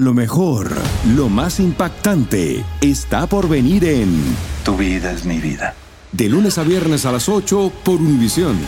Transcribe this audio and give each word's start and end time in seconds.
Lo 0.00 0.14
mejor, 0.14 0.70
lo 1.14 1.28
más 1.28 1.60
impactante, 1.60 2.64
está 2.80 3.26
por 3.26 3.50
venir 3.50 3.84
en 3.84 4.34
Tu 4.64 4.74
vida 4.74 5.12
es 5.12 5.26
mi 5.26 5.36
vida. 5.36 5.74
De 6.10 6.26
lunes 6.26 6.56
a 6.56 6.62
viernes 6.62 7.04
a 7.04 7.12
las 7.12 7.28
8 7.28 7.70
por 7.84 7.96
Univisión. 7.96 8.58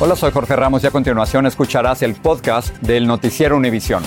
Hola, 0.00 0.16
soy 0.16 0.30
Jorge 0.30 0.56
Ramos 0.56 0.82
y 0.82 0.86
a 0.86 0.90
continuación 0.90 1.44
escucharás 1.44 2.00
el 2.00 2.14
podcast 2.14 2.74
del 2.78 3.06
noticiero 3.06 3.58
Univisión. 3.58 4.02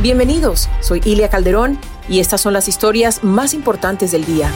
Bienvenidos, 0.00 0.70
soy 0.80 1.02
Ilia 1.04 1.28
Calderón 1.28 1.78
y 2.08 2.20
estas 2.20 2.40
son 2.40 2.54
las 2.54 2.68
historias 2.68 3.22
más 3.22 3.52
importantes 3.52 4.12
del 4.12 4.24
día. 4.24 4.50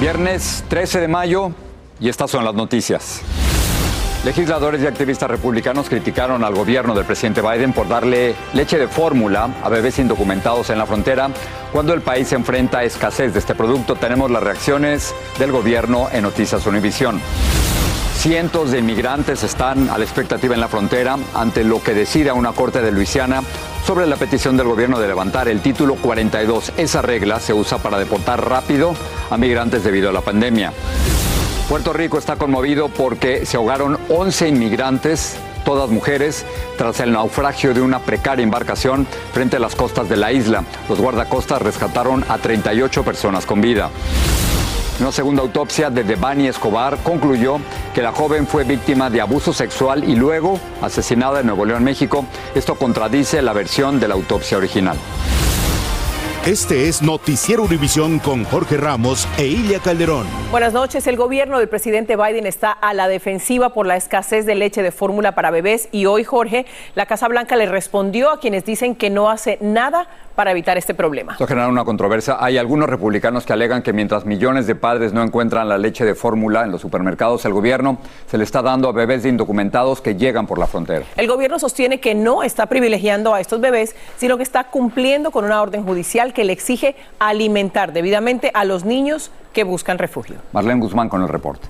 Viernes 0.00 0.64
13 0.68 1.00
de 1.00 1.08
mayo 1.08 1.52
y 2.00 2.08
estas 2.08 2.30
son 2.30 2.46
las 2.46 2.54
noticias. 2.54 3.20
Legisladores 4.24 4.82
y 4.82 4.86
activistas 4.86 5.30
republicanos 5.30 5.88
criticaron 5.88 6.44
al 6.44 6.54
gobierno 6.54 6.94
del 6.94 7.06
presidente 7.06 7.40
Biden 7.40 7.72
por 7.72 7.88
darle 7.88 8.34
leche 8.52 8.78
de 8.78 8.86
fórmula 8.86 9.48
a 9.62 9.68
bebés 9.70 9.98
indocumentados 9.98 10.68
en 10.68 10.76
la 10.76 10.84
frontera 10.84 11.30
cuando 11.72 11.94
el 11.94 12.02
país 12.02 12.28
se 12.28 12.34
enfrenta 12.34 12.80
a 12.80 12.84
escasez 12.84 13.32
de 13.32 13.38
este 13.38 13.54
producto. 13.54 13.96
Tenemos 13.96 14.30
las 14.30 14.42
reacciones 14.42 15.14
del 15.38 15.52
gobierno 15.52 16.08
en 16.12 16.22
Noticias 16.22 16.66
Univisión. 16.66 17.18
Cientos 18.18 18.72
de 18.72 18.80
inmigrantes 18.80 19.42
están 19.42 19.88
a 19.88 19.96
la 19.96 20.04
expectativa 20.04 20.52
en 20.54 20.60
la 20.60 20.68
frontera 20.68 21.16
ante 21.32 21.64
lo 21.64 21.82
que 21.82 21.94
decida 21.94 22.34
una 22.34 22.52
corte 22.52 22.82
de 22.82 22.92
Luisiana 22.92 23.42
sobre 23.86 24.06
la 24.06 24.16
petición 24.16 24.58
del 24.58 24.66
gobierno 24.66 25.00
de 25.00 25.08
levantar 25.08 25.48
el 25.48 25.62
título 25.62 25.94
42. 25.94 26.74
Esa 26.76 27.00
regla 27.00 27.40
se 27.40 27.54
usa 27.54 27.78
para 27.78 27.98
deportar 27.98 28.46
rápido 28.46 28.94
a 29.30 29.38
migrantes 29.38 29.82
debido 29.82 30.10
a 30.10 30.12
la 30.12 30.20
pandemia. 30.20 30.74
Puerto 31.70 31.92
Rico 31.92 32.18
está 32.18 32.34
conmovido 32.34 32.88
porque 32.88 33.46
se 33.46 33.56
ahogaron 33.56 33.96
11 34.08 34.48
inmigrantes, 34.48 35.36
todas 35.64 35.88
mujeres, 35.88 36.44
tras 36.76 36.98
el 36.98 37.12
naufragio 37.12 37.72
de 37.72 37.80
una 37.80 38.00
precaria 38.00 38.42
embarcación 38.42 39.06
frente 39.32 39.54
a 39.54 39.60
las 39.60 39.76
costas 39.76 40.08
de 40.08 40.16
la 40.16 40.32
isla. 40.32 40.64
Los 40.88 40.98
guardacostas 40.98 41.62
rescataron 41.62 42.24
a 42.28 42.38
38 42.38 43.04
personas 43.04 43.46
con 43.46 43.60
vida. 43.60 43.88
Una 44.98 45.12
segunda 45.12 45.42
autopsia 45.42 45.90
de 45.90 46.02
Devani 46.02 46.48
Escobar 46.48 46.98
concluyó 47.04 47.60
que 47.94 48.02
la 48.02 48.10
joven 48.10 48.48
fue 48.48 48.64
víctima 48.64 49.08
de 49.08 49.20
abuso 49.20 49.52
sexual 49.52 50.02
y 50.02 50.16
luego 50.16 50.58
asesinada 50.82 51.38
en 51.38 51.46
Nuevo 51.46 51.66
León, 51.66 51.84
México. 51.84 52.24
Esto 52.52 52.74
contradice 52.74 53.42
la 53.42 53.52
versión 53.52 54.00
de 54.00 54.08
la 54.08 54.14
autopsia 54.14 54.58
original. 54.58 54.96
Este 56.46 56.88
es 56.88 57.02
Noticiero 57.02 57.64
Univisión 57.64 58.18
con 58.18 58.44
Jorge 58.44 58.78
Ramos 58.78 59.28
e 59.36 59.44
Ilia 59.44 59.78
Calderón. 59.78 60.26
Buenas 60.50 60.72
noches. 60.72 61.06
El 61.06 61.18
gobierno 61.18 61.58
del 61.58 61.68
presidente 61.68 62.16
Biden 62.16 62.46
está 62.46 62.72
a 62.72 62.94
la 62.94 63.08
defensiva 63.08 63.74
por 63.74 63.86
la 63.86 63.96
escasez 63.96 64.46
de 64.46 64.54
leche 64.54 64.82
de 64.82 64.90
fórmula 64.90 65.34
para 65.34 65.50
bebés 65.50 65.90
y 65.92 66.06
hoy, 66.06 66.24
Jorge, 66.24 66.64
la 66.94 67.04
Casa 67.04 67.28
Blanca 67.28 67.56
le 67.56 67.66
respondió 67.66 68.30
a 68.30 68.40
quienes 68.40 68.64
dicen 68.64 68.94
que 68.94 69.10
no 69.10 69.28
hace 69.28 69.58
nada 69.60 70.08
para 70.34 70.52
evitar 70.52 70.78
este 70.78 70.94
problema. 70.94 71.32
Esto 71.32 71.46
genera 71.46 71.68
una 71.68 71.84
controversia. 71.84 72.38
Hay 72.40 72.56
algunos 72.56 72.88
republicanos 72.88 73.44
que 73.44 73.52
alegan 73.52 73.82
que 73.82 73.92
mientras 73.92 74.24
millones 74.24 74.66
de 74.66 74.74
padres 74.74 75.12
no 75.12 75.22
encuentran 75.22 75.68
la 75.68 75.76
leche 75.76 76.06
de 76.06 76.14
fórmula 76.14 76.64
en 76.64 76.72
los 76.72 76.80
supermercados, 76.80 77.44
el 77.44 77.52
gobierno 77.52 77.98
se 78.26 78.38
le 78.38 78.44
está 78.44 78.62
dando 78.62 78.88
a 78.88 78.92
bebés 78.92 79.26
indocumentados 79.26 80.00
que 80.00 80.16
llegan 80.16 80.46
por 80.46 80.58
la 80.58 80.66
frontera. 80.66 81.04
El 81.18 81.28
gobierno 81.28 81.58
sostiene 81.58 82.00
que 82.00 82.14
no 82.14 82.42
está 82.42 82.64
privilegiando 82.64 83.34
a 83.34 83.40
estos 83.40 83.60
bebés, 83.60 83.94
sino 84.16 84.38
que 84.38 84.42
está 84.42 84.64
cumpliendo 84.64 85.30
con 85.30 85.44
una 85.44 85.60
orden 85.60 85.84
judicial 85.84 86.29
que 86.32 86.44
le 86.44 86.52
exige 86.52 86.96
alimentar 87.18 87.92
debidamente 87.92 88.50
a 88.54 88.64
los 88.64 88.84
niños 88.84 89.30
que 89.52 89.64
buscan 89.64 89.98
refugio. 89.98 90.36
Marlene 90.52 90.80
Guzmán 90.80 91.08
con 91.08 91.22
el 91.22 91.28
reporte. 91.28 91.68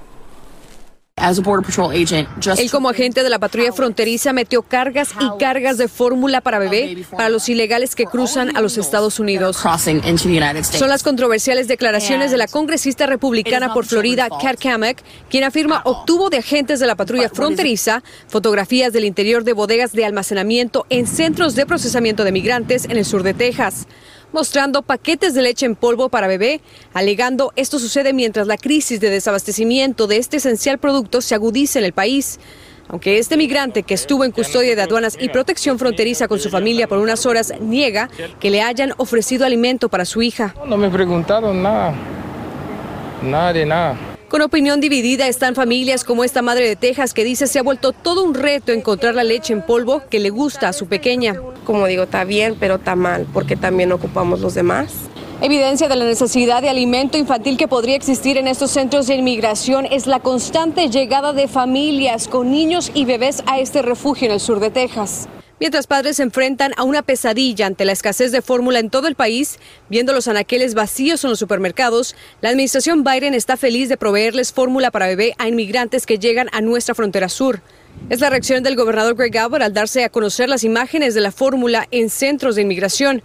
Él 2.57 2.71
como 2.71 2.89
agente 2.89 3.23
de 3.23 3.29
la 3.29 3.39
patrulla 3.39 3.73
fronteriza 3.73 4.33
metió 4.33 4.63
cargas 4.63 5.11
y 5.21 5.39
cargas 5.39 5.77
de 5.77 5.89
fórmula 5.89 6.41
para 6.41 6.59
bebé 6.59 7.05
para 7.11 7.29
los 7.29 7.49
ilegales 7.49 7.95
que 7.95 8.07
cruzan 8.07 8.57
a 8.57 8.61
los 8.61 8.79
Estados 8.79 9.21
Unidos. 9.21 9.59
Son 9.59 10.89
las 10.89 11.03
controversiales 11.03 11.69
declaraciones 11.69 12.31
de 12.31 12.39
la 12.39 12.47
congresista 12.47 13.07
republicana 13.07 13.75
por 13.75 13.85
Florida, 13.85 14.29
Kat 14.41 14.59
Kamek, 14.59 15.03
quien 15.29 15.45
afirma 15.45 15.83
obtuvo 15.85 16.31
de 16.31 16.39
agentes 16.39 16.81
de 16.81 16.87
la 16.87 16.95
patrulla 16.95 17.29
fronteriza 17.29 18.03
fotografías 18.29 18.93
del 18.93 19.05
interior 19.05 19.45
de 19.45 19.53
bodegas 19.53 19.93
de 19.93 20.07
almacenamiento 20.07 20.87
en 20.89 21.07
centros 21.07 21.55
de 21.55 21.67
procesamiento 21.67 22.25
de 22.25 22.33
migrantes 22.33 22.87
en 22.87 22.93
el 22.93 23.05
sur 23.05 23.23
de 23.23 23.35
Texas 23.35 23.87
mostrando 24.33 24.83
paquetes 24.83 25.35
de 25.35 25.43
leche 25.43 25.67
en 25.67 25.77
polvo 25.77 26.09
para 26.09 26.27
bebé, 26.27 26.61
alegando 26.95 27.53
esto 27.57 27.79
sucede 27.79 28.13
mientras 28.13 28.47
la 28.47 28.57
crisis 28.57 29.01
de 29.01 29.11
desabastecimiento 29.11 30.07
de 30.07 30.17
este 30.17 30.39
esencial 30.39 30.79
producto 30.79 31.21
se 31.21 31.35
agudiza 31.35 31.79
en 31.79 31.85
el 31.85 31.93
país. 31.93 32.39
Aunque 32.89 33.19
este 33.19 33.37
migrante 33.37 33.85
que 33.85 33.95
estuvo 33.95 34.25
en 34.25 34.33
custodia 34.33 34.75
de 34.75 34.83
aduanas 34.83 35.17
y 35.21 35.29
protección 35.29 35.79
fronteriza 35.79 36.27
con 36.27 36.41
su 36.41 36.51
familia 36.51 36.89
por 36.89 36.99
unas 36.99 37.25
horas 37.25 37.53
niega 37.61 38.11
que 38.41 38.51
le 38.51 38.63
hayan 38.63 38.95
ofrecido 38.97 39.47
alimento 39.47 39.89
para 39.89 40.05
su 40.05 40.23
hija. 40.23 40.57
No 40.67 40.77
me 40.77 40.91
preguntaron 40.91 41.63
nada, 41.63 41.95
nada 43.23 43.53
de 43.53 43.67
nada. 43.67 44.10
Con 44.31 44.43
opinión 44.43 44.81
dividida 44.81 45.27
están 45.27 45.57
familias 45.57 46.05
como 46.05 46.23
esta 46.23 46.41
madre 46.41 46.69
de 46.69 46.77
Texas 46.77 47.15
que 47.15 47.25
dice 47.25 47.49
se 47.49 47.59
ha 47.59 47.65
vuelto 47.65 47.91
todo 47.91 48.23
un 48.23 48.35
reto 48.35 48.71
encontrar 48.71 49.17
la 49.17 49.25
leche 49.25 49.53
en 49.53 49.61
polvo 49.61 50.03
que 50.09 50.21
le 50.21 50.31
gusta 50.31 50.69
a 50.69 50.73
su 50.73 50.87
pequeña. 50.87 51.35
Como 51.65 51.85
digo, 51.87 52.05
está 52.05 52.23
bien, 52.23 52.57
pero 52.61 52.77
está 52.77 52.95
mal, 52.95 53.27
porque 53.33 53.57
también 53.57 53.91
ocupamos 53.91 54.39
los 54.39 54.55
demás. 54.55 54.93
Evidencia 55.41 55.89
de 55.89 55.97
la 55.97 56.05
necesidad 56.05 56.63
de 56.63 56.69
alimento 56.69 57.19
infantil 57.19 57.57
que 57.57 57.67
podría 57.67 57.97
existir 57.97 58.37
en 58.37 58.47
estos 58.47 58.71
centros 58.71 59.09
de 59.09 59.17
inmigración 59.17 59.85
es 59.85 60.07
la 60.07 60.21
constante 60.21 60.91
llegada 60.91 61.33
de 61.33 61.49
familias 61.49 62.29
con 62.29 62.53
niños 62.53 62.93
y 62.95 63.07
bebés 63.07 63.43
a 63.47 63.59
este 63.59 63.83
refugio 63.83 64.29
en 64.29 64.35
el 64.35 64.41
sur 64.41 64.61
de 64.61 64.71
Texas. 64.71 65.29
Mientras 65.61 65.87
padres 65.87 66.17
se 66.17 66.23
enfrentan 66.23 66.73
a 66.79 66.85
una 66.85 67.03
pesadilla 67.03 67.67
ante 67.67 67.85
la 67.85 67.93
escasez 67.93 68.33
de 68.33 68.41
fórmula 68.41 68.79
en 68.79 68.89
todo 68.89 69.09
el 69.09 69.15
país, 69.15 69.59
viendo 69.91 70.15
los 70.15 70.27
anaqueles 70.27 70.73
vacíos 70.73 71.23
en 71.23 71.29
los 71.29 71.39
supermercados, 71.39 72.17
la 72.41 72.49
administración 72.49 73.05
Biden 73.05 73.35
está 73.35 73.59
feliz 73.59 73.91
de 73.91 73.99
proveerles 73.99 74.55
fórmula 74.55 74.91
para 74.91 75.07
bebé 75.07 75.35
a 75.37 75.49
inmigrantes 75.49 76.07
que 76.07 76.19
llegan 76.19 76.49
a 76.53 76.63
nuestra 76.63 76.95
frontera 76.95 77.29
sur. 77.29 77.61
Es 78.09 78.21
la 78.21 78.31
reacción 78.31 78.63
del 78.63 78.75
gobernador 78.75 79.17
Greg 79.17 79.37
Abbott 79.37 79.61
al 79.61 79.75
darse 79.75 80.03
a 80.03 80.09
conocer 80.09 80.49
las 80.49 80.65
imágenes 80.65 81.13
de 81.13 81.21
la 81.21 81.31
fórmula 81.31 81.87
en 81.91 82.09
centros 82.09 82.55
de 82.57 82.63
inmigración. 82.63 83.23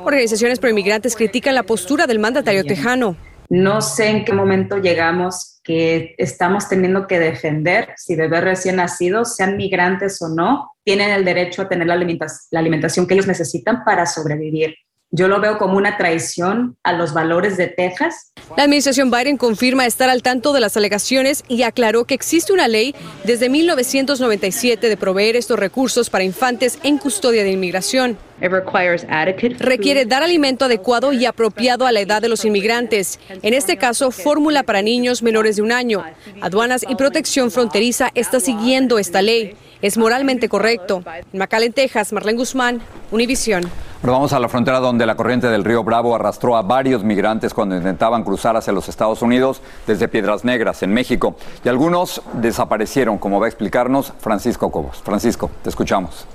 Organizaciones 0.00 0.58
pro 0.58 0.70
inmigrantes 0.70 1.14
critican 1.14 1.54
la 1.54 1.62
postura 1.62 2.08
del 2.08 2.18
mandatario 2.18 2.64
tejano. 2.64 3.16
No 3.48 3.80
sé 3.80 4.08
en 4.08 4.24
qué 4.24 4.32
momento 4.32 4.78
llegamos 4.78 5.60
que 5.62 6.14
estamos 6.18 6.68
teniendo 6.68 7.06
que 7.06 7.18
defender 7.18 7.88
si 7.96 8.14
bebés 8.16 8.44
recién 8.44 8.76
nacidos, 8.76 9.36
sean 9.36 9.56
migrantes 9.56 10.20
o 10.22 10.28
no, 10.28 10.72
tienen 10.84 11.10
el 11.10 11.24
derecho 11.24 11.62
a 11.62 11.68
tener 11.68 11.86
la, 11.86 11.96
la 11.96 12.60
alimentación 12.60 13.06
que 13.06 13.14
ellos 13.14 13.26
necesitan 13.26 13.84
para 13.84 14.06
sobrevivir. 14.06 14.76
Yo 15.10 15.28
lo 15.28 15.40
veo 15.40 15.56
como 15.56 15.76
una 15.76 15.96
traición 15.96 16.76
a 16.82 16.92
los 16.92 17.14
valores 17.14 17.56
de 17.56 17.68
Texas. 17.68 18.32
La 18.56 18.64
administración 18.64 19.10
Biden 19.10 19.36
confirma 19.36 19.86
estar 19.86 20.10
al 20.10 20.22
tanto 20.22 20.52
de 20.52 20.60
las 20.60 20.76
alegaciones 20.76 21.44
y 21.48 21.62
aclaró 21.62 22.04
que 22.04 22.14
existe 22.14 22.52
una 22.52 22.66
ley 22.66 22.94
desde 23.24 23.48
1997 23.48 24.88
de 24.88 24.96
proveer 24.96 25.36
estos 25.36 25.58
recursos 25.58 26.10
para 26.10 26.24
infantes 26.24 26.78
en 26.82 26.98
custodia 26.98 27.44
de 27.44 27.52
inmigración. 27.52 28.18
Requiere 28.40 30.04
dar 30.04 30.22
alimento 30.22 30.66
adecuado 30.66 31.12
y 31.12 31.24
apropiado 31.24 31.86
a 31.86 31.92
la 31.92 32.00
edad 32.00 32.20
de 32.20 32.28
los 32.28 32.44
inmigrantes. 32.44 33.18
En 33.42 33.54
este 33.54 33.76
caso, 33.76 34.10
fórmula 34.10 34.62
para 34.62 34.82
niños 34.82 35.22
menores 35.22 35.56
de 35.56 35.62
un 35.62 35.72
año. 35.72 36.04
Aduanas 36.40 36.84
y 36.88 36.94
Protección 36.96 37.50
Fronteriza 37.50 38.10
está 38.14 38.40
siguiendo 38.40 38.98
esta 38.98 39.22
ley. 39.22 39.56
Es 39.82 39.98
moralmente 39.98 40.48
correcto. 40.48 41.02
En 41.32 41.38
McAllen, 41.38 41.72
Texas, 41.72 42.12
Marlene 42.12 42.38
Guzmán, 42.38 42.80
Univisión. 43.10 43.70
Ahora 44.02 44.12
vamos 44.12 44.32
a 44.32 44.38
la 44.38 44.48
frontera 44.48 44.78
donde 44.78 45.06
la 45.06 45.16
corriente 45.16 45.48
del 45.48 45.64
río 45.64 45.82
Bravo 45.82 46.14
arrastró 46.14 46.56
a 46.56 46.62
varios 46.62 47.02
migrantes 47.02 47.52
cuando 47.52 47.76
intentaban 47.76 48.24
cruzar 48.24 48.56
hacia 48.56 48.72
los 48.72 48.88
Estados 48.88 49.22
Unidos 49.22 49.62
desde 49.86 50.08
Piedras 50.08 50.44
Negras, 50.44 50.82
en 50.82 50.92
México. 50.92 51.36
Y 51.64 51.68
algunos 51.68 52.22
desaparecieron, 52.34 53.18
como 53.18 53.40
va 53.40 53.46
a 53.46 53.48
explicarnos 53.48 54.12
Francisco 54.18 54.70
Cobos. 54.70 55.02
Francisco, 55.02 55.50
te 55.62 55.70
escuchamos. 55.70 56.26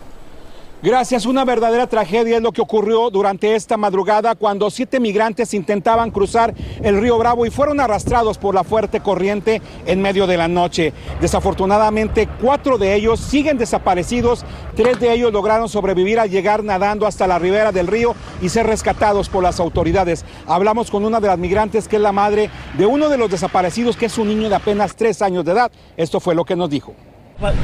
Gracias. 0.84 1.28
Una 1.28 1.46
verdadera 1.46 1.86
tragedia 1.86 2.38
es 2.38 2.42
lo 2.42 2.52
que 2.52 2.62
ocurrió 2.62 3.12
durante 3.12 3.54
esta 3.54 3.78
madrugada 3.78 4.34
cuando 4.34 4.72
siete 4.72 5.00
migrantes 5.00 5.54
intentaban 5.54 6.10
cruzar 6.10 6.56
el 6.82 7.00
río 7.00 7.20
Bravo 7.20 7.46
y 7.46 7.52
fueron 7.52 7.80
arrastrados 7.80 8.40
por 8.40 8.56
la 8.56 8.64
fuerte 8.64 9.00
corriente 9.00 9.62
en 9.86 10.02
medio 10.02 10.26
de 10.26 10.38
la 10.38 10.48
noche. 10.48 10.92
Desafortunadamente, 11.20 12.28
cuatro 12.42 12.80
de 12.80 12.96
ellos 12.96 13.20
siguen 13.20 13.60
desaparecidos. 13.60 14.44
Tres 14.76 15.00
de 15.00 15.14
ellos 15.14 15.32
lograron 15.32 15.70
sobrevivir 15.70 16.20
al 16.20 16.32
llegar 16.32 16.64
nadando 16.64 17.06
hasta 17.06 17.28
la 17.28 17.38
ribera 17.38 17.72
del 17.72 17.86
río 17.86 18.16
y 18.42 18.50
ser 18.50 18.66
rescatados 18.66 19.30
por 19.30 19.44
las 19.44 19.60
autoridades. 19.60 20.26
Hablamos 20.48 20.90
con 20.90 21.06
una 21.06 21.20
de 21.20 21.28
las 21.28 21.38
migrantes 21.38 21.88
que 21.88 21.98
es 21.98 22.02
la 22.02 22.12
madre 22.12 22.50
de 22.76 22.88
uno 22.88 23.08
de 23.08 23.20
los 23.20 23.30
desaparecidos, 23.30 23.98
que 23.98 24.08
es 24.08 24.18
un 24.18 24.30
niño 24.30 24.50
de 24.50 24.56
apenas 24.56 24.96
tres 24.96 25.22
años 25.22 25.46
de 25.46 25.52
edad. 25.52 25.72
Esto 25.96 26.20
fue 26.20 26.34
lo 26.34 26.44
que 26.44 26.56
nos 26.56 26.72
dijo. 26.72 26.96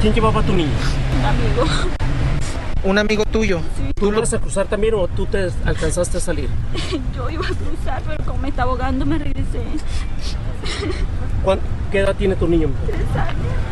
¿Quién 0.00 0.14
llevaba 0.14 0.40
a 0.40 0.44
tu 0.44 0.52
niño? 0.52 0.70
Un 1.18 1.24
amigo. 1.24 1.98
¿Un 2.88 2.96
amigo 2.96 3.22
tuyo? 3.26 3.60
Sí. 3.76 3.92
¿Tú 3.92 4.10
lo 4.10 4.20
vas 4.20 4.32
a 4.32 4.38
cruzar 4.38 4.66
también 4.66 4.94
o 4.94 5.06
tú 5.08 5.26
te 5.26 5.50
alcanzaste 5.66 6.16
a 6.16 6.20
salir? 6.20 6.48
Yo 7.14 7.28
iba 7.28 7.44
a 7.44 7.48
cruzar, 7.50 8.02
pero 8.06 8.24
como 8.24 8.38
me 8.38 8.48
estaba 8.48 8.70
ahogando 8.70 9.04
me 9.04 9.18
regresé. 9.18 9.60
¿Qué 11.92 11.98
edad 11.98 12.16
tiene 12.16 12.34
tu 12.34 12.48
niño? 12.48 12.70
Tres 12.86 12.98
años. 13.14 13.68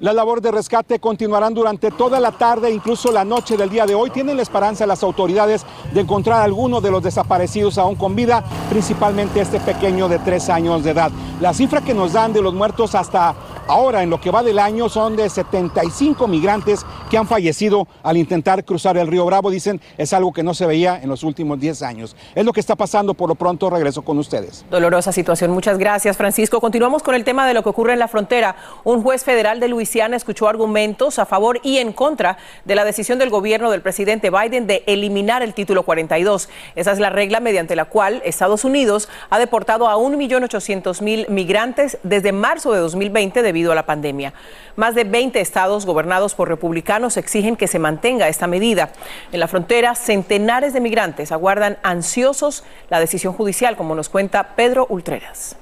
La 0.00 0.12
labor 0.12 0.40
de 0.40 0.52
rescate 0.52 1.00
continuarán 1.00 1.54
durante 1.54 1.90
toda 1.90 2.20
la 2.20 2.30
tarde, 2.30 2.70
incluso 2.70 3.10
la 3.10 3.24
noche 3.24 3.56
del 3.56 3.68
día 3.68 3.84
de 3.84 3.96
hoy. 3.96 4.10
Tienen 4.10 4.36
la 4.36 4.42
esperanza 4.42 4.86
las 4.86 5.02
autoridades 5.02 5.66
de 5.92 6.00
encontrar 6.00 6.40
a 6.40 6.44
alguno 6.44 6.80
de 6.80 6.92
los 6.92 7.02
desaparecidos 7.02 7.78
aún 7.78 7.96
con 7.96 8.14
vida, 8.14 8.44
principalmente 8.70 9.40
este 9.40 9.58
pequeño 9.58 10.08
de 10.08 10.20
tres 10.20 10.48
años 10.50 10.84
de 10.84 10.90
edad. 10.90 11.10
La 11.40 11.52
cifra 11.52 11.80
que 11.80 11.94
nos 11.94 12.12
dan 12.12 12.32
de 12.32 12.42
los 12.42 12.54
muertos 12.54 12.94
hasta 12.94 13.34
ahora, 13.68 14.02
en 14.02 14.10
lo 14.10 14.20
que 14.20 14.30
va 14.30 14.42
del 14.42 14.58
año, 14.58 14.88
son 14.88 15.16
de 15.16 15.28
75 15.28 16.26
migrantes 16.26 16.84
que 17.10 17.18
han 17.18 17.26
fallecido 17.26 17.86
al 18.02 18.16
intentar 18.16 18.64
cruzar 18.64 18.96
el 18.96 19.06
río 19.06 19.24
Bravo. 19.24 19.50
Dicen 19.50 19.80
es 19.96 20.12
algo 20.12 20.32
que 20.32 20.42
no 20.42 20.54
se 20.54 20.66
veía 20.66 21.00
en 21.00 21.08
los 21.08 21.22
últimos 21.22 21.60
10 21.60 21.82
años. 21.82 22.16
Es 22.34 22.44
lo 22.44 22.52
que 22.52 22.60
está 22.60 22.76
pasando. 22.76 23.14
Por 23.14 23.28
lo 23.28 23.34
pronto 23.34 23.70
regreso 23.70 24.02
con 24.02 24.18
ustedes. 24.18 24.64
Dolorosa 24.70 25.12
situación. 25.12 25.50
Muchas 25.50 25.78
gracias, 25.78 26.16
Francisco. 26.16 26.60
Continuamos 26.60 27.02
con 27.02 27.14
el 27.14 27.24
tema 27.24 27.46
de 27.46 27.54
lo 27.54 27.62
que 27.62 27.68
ocurre 27.68 27.92
en 27.92 27.98
la 27.98 28.08
frontera. 28.08 28.56
Un 28.84 29.02
juez 29.02 29.24
federal 29.24 29.60
de 29.60 29.68
Luisiana 29.68 30.16
escuchó 30.16 30.48
argumentos 30.48 31.18
a 31.18 31.26
favor 31.26 31.60
y 31.62 31.78
en 31.78 31.92
contra 31.92 32.38
de 32.64 32.74
la 32.74 32.84
decisión 32.84 33.18
del 33.18 33.30
gobierno 33.30 33.70
del 33.70 33.82
presidente 33.82 34.30
Biden 34.30 34.66
de 34.66 34.84
eliminar 34.86 35.42
el 35.42 35.54
título 35.54 35.82
42. 35.82 36.48
Esa 36.74 36.92
es 36.92 36.98
la 36.98 37.10
regla 37.10 37.40
mediante 37.40 37.76
la 37.76 37.86
cual 37.86 38.22
Estados 38.24 38.64
Unidos 38.64 39.08
ha 39.30 39.38
deportado 39.38 39.88
a 39.88 39.96
1.800.000 39.96 41.28
migrantes 41.28 41.98
desde 42.02 42.32
marzo 42.32 42.72
de 42.72 42.80
2020 42.80 43.42
debido 43.42 43.57
a 43.66 43.74
la 43.74 43.86
pandemia. 43.86 44.32
Más 44.76 44.94
de 44.94 45.04
20 45.04 45.40
estados 45.40 45.86
gobernados 45.86 46.34
por 46.34 46.48
republicanos 46.48 47.16
exigen 47.16 47.56
que 47.56 47.66
se 47.66 47.78
mantenga 47.78 48.28
esta 48.28 48.46
medida. 48.46 48.92
En 49.32 49.40
la 49.40 49.48
frontera, 49.48 49.94
centenares 49.94 50.72
de 50.72 50.80
migrantes 50.80 51.32
aguardan 51.32 51.78
ansiosos 51.82 52.62
la 52.88 53.00
decisión 53.00 53.32
judicial, 53.32 53.76
como 53.76 53.94
nos 53.94 54.08
cuenta 54.08 54.54
Pedro 54.54 54.86
Ultreras. 54.88 55.56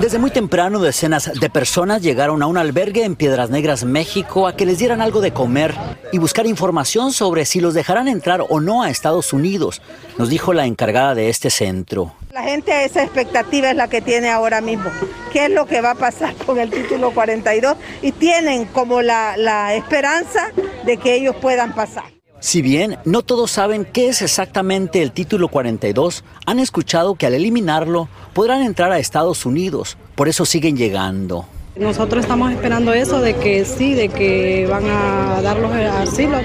Desde 0.00 0.18
muy 0.18 0.30
temprano, 0.30 0.80
decenas 0.80 1.30
de 1.38 1.50
personas 1.50 2.02
llegaron 2.02 2.42
a 2.42 2.46
un 2.46 2.56
albergue 2.56 3.04
en 3.04 3.16
Piedras 3.16 3.50
Negras, 3.50 3.84
México, 3.84 4.46
a 4.46 4.56
que 4.56 4.66
les 4.66 4.78
dieran 4.78 5.00
algo 5.00 5.20
de 5.20 5.32
comer 5.32 5.74
y 6.12 6.18
buscar 6.18 6.46
información 6.46 7.12
sobre 7.12 7.44
si 7.44 7.60
los 7.60 7.74
dejarán 7.74 8.08
entrar 8.08 8.44
o 8.48 8.60
no 8.60 8.82
a 8.82 8.90
Estados 8.90 9.32
Unidos, 9.32 9.82
nos 10.16 10.28
dijo 10.28 10.52
la 10.52 10.66
encargada 10.66 11.14
de 11.14 11.28
este 11.28 11.50
centro. 11.50 12.14
La 12.38 12.44
gente 12.44 12.84
esa 12.84 13.02
expectativa 13.02 13.68
es 13.68 13.74
la 13.74 13.88
que 13.88 14.00
tiene 14.00 14.30
ahora 14.30 14.60
mismo. 14.60 14.92
¿Qué 15.32 15.46
es 15.46 15.50
lo 15.50 15.66
que 15.66 15.80
va 15.80 15.90
a 15.90 15.94
pasar 15.96 16.36
con 16.46 16.60
el 16.60 16.70
título 16.70 17.10
42? 17.10 17.76
Y 18.00 18.12
tienen 18.12 18.66
como 18.66 19.02
la, 19.02 19.36
la 19.36 19.74
esperanza 19.74 20.52
de 20.86 20.98
que 20.98 21.16
ellos 21.16 21.34
puedan 21.34 21.74
pasar. 21.74 22.04
Si 22.38 22.62
bien 22.62 22.96
no 23.04 23.22
todos 23.22 23.50
saben 23.50 23.84
qué 23.84 24.06
es 24.06 24.22
exactamente 24.22 25.02
el 25.02 25.10
título 25.10 25.48
42, 25.48 26.22
han 26.46 26.60
escuchado 26.60 27.16
que 27.16 27.26
al 27.26 27.34
eliminarlo 27.34 28.08
podrán 28.34 28.62
entrar 28.62 28.92
a 28.92 29.00
Estados 29.00 29.44
Unidos, 29.44 29.98
por 30.14 30.28
eso 30.28 30.46
siguen 30.46 30.76
llegando. 30.76 31.44
Nosotros 31.74 32.22
estamos 32.22 32.52
esperando 32.52 32.92
eso 32.92 33.20
de 33.20 33.34
que 33.34 33.64
sí, 33.64 33.94
de 33.94 34.10
que 34.10 34.64
van 34.70 34.84
a 34.88 35.42
darlos 35.42 35.72
asilo. 35.72 36.38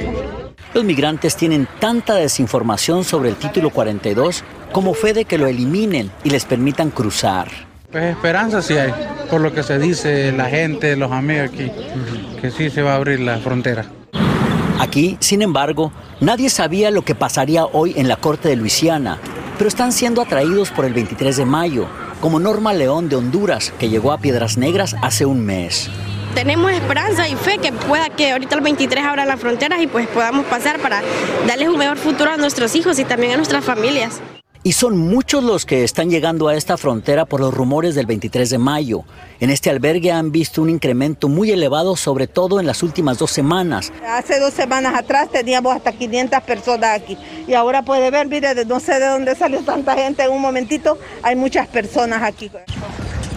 Los 0.74 0.84
migrantes 0.84 1.36
tienen 1.36 1.68
tanta 1.80 2.16
desinformación 2.16 3.04
sobre 3.04 3.30
el 3.30 3.36
título 3.36 3.70
42 3.70 4.44
como 4.72 4.96
fe 4.96 5.14
de 5.14 5.26
que 5.26 5.38
lo 5.38 5.46
eliminen 5.46 6.12
y 6.24 6.32
les 6.32 6.46
permitan 6.46 6.90
cruzar. 6.90 7.48
Pues 7.92 8.06
esperanza 8.06 8.60
sí 8.64 8.74
hay, 8.74 8.92
por 9.30 9.40
lo 9.40 9.54
que 9.54 9.62
se 9.62 9.78
dice 9.78 10.32
la 10.32 10.46
gente, 10.46 10.96
los 10.96 11.12
amigos 11.12 11.52
aquí, 11.54 11.72
que 12.42 12.50
sí 12.50 12.72
se 12.72 12.82
va 12.82 12.94
a 12.94 12.96
abrir 12.96 13.20
la 13.20 13.38
frontera. 13.38 13.86
Aquí, 14.80 15.16
sin 15.20 15.44
embargo, 15.44 15.92
nadie 16.20 16.50
sabía 16.50 16.90
lo 16.90 17.04
que 17.04 17.14
pasaría 17.14 17.66
hoy 17.66 17.94
en 17.96 18.08
la 18.08 18.16
Corte 18.16 18.50
de 18.50 18.56
Luisiana, 18.56 19.20
pero 19.60 19.68
están 19.68 19.92
siendo 19.92 20.24
atraídos 20.24 20.72
por 20.72 20.86
el 20.86 20.94
23 20.94 21.38
de 21.38 21.46
mayo, 21.46 21.86
como 22.20 22.40
Norma 22.40 22.74
León 22.74 23.10
de 23.10 23.16
Honduras, 23.16 23.72
que 23.78 23.90
llegó 23.90 24.12
a 24.12 24.18
Piedras 24.18 24.58
Negras 24.58 24.96
hace 25.04 25.28
un 25.28 25.46
mes. 25.46 25.92
Tenemos 26.34 26.72
esperanza 26.72 27.30
y 27.30 27.36
fe 27.36 27.60
que 27.60 27.72
pueda 27.72 28.10
que 28.10 28.32
ahorita 28.32 28.56
el 28.56 28.62
23 28.62 29.06
abran 29.06 29.28
las 29.28 29.40
fronteras 29.40 29.80
y 29.82 29.88
pues 29.88 30.08
podamos 30.08 30.46
pasar 30.48 30.80
para 30.80 31.02
darles 31.48 31.70
un 31.70 31.78
mejor 31.78 31.98
futuro 31.98 32.32
a 32.32 32.38
nuestros 32.38 32.76
hijos 32.76 32.98
y 32.98 33.06
también 33.06 33.34
a 33.34 33.38
nuestras 33.38 33.64
familias. 33.64 34.20
Y 34.66 34.72
son 34.72 34.98
muchos 34.98 35.44
los 35.44 35.66
que 35.66 35.84
están 35.84 36.10
llegando 36.10 36.48
a 36.48 36.56
esta 36.56 36.78
frontera 36.78 37.26
por 37.26 37.42
los 37.42 37.54
rumores 37.54 37.96
del 37.96 38.06
23 38.06 38.50
de 38.50 38.58
mayo. 38.58 39.04
En 39.42 39.50
este 39.50 39.70
albergue 39.70 40.12
han 40.12 40.32
visto 40.32 40.62
un 40.62 40.70
incremento 40.70 41.28
muy 41.28 41.52
elevado, 41.52 41.98
sobre 41.98 42.28
todo 42.28 42.62
en 42.62 42.66
las 42.66 42.82
últimas 42.82 43.18
dos 43.18 43.30
semanas. 43.30 43.92
Hace 44.08 44.40
dos 44.40 44.54
semanas 44.54 44.96
atrás 44.96 45.30
teníamos 45.30 45.76
hasta 45.76 45.92
500 45.92 46.42
personas 46.44 47.02
aquí. 47.02 47.18
Y 47.46 47.54
ahora 47.54 47.84
puede 47.84 48.10
ver, 48.10 48.28
mire, 48.28 48.56
no 48.66 48.80
sé 48.80 49.00
de 49.00 49.08
dónde 49.08 49.36
salió 49.36 49.60
tanta 49.62 49.96
gente 49.96 50.24
en 50.24 50.32
un 50.32 50.42
momentito. 50.42 50.98
Hay 51.22 51.36
muchas 51.36 51.68
personas 51.68 52.24
aquí. 52.24 52.50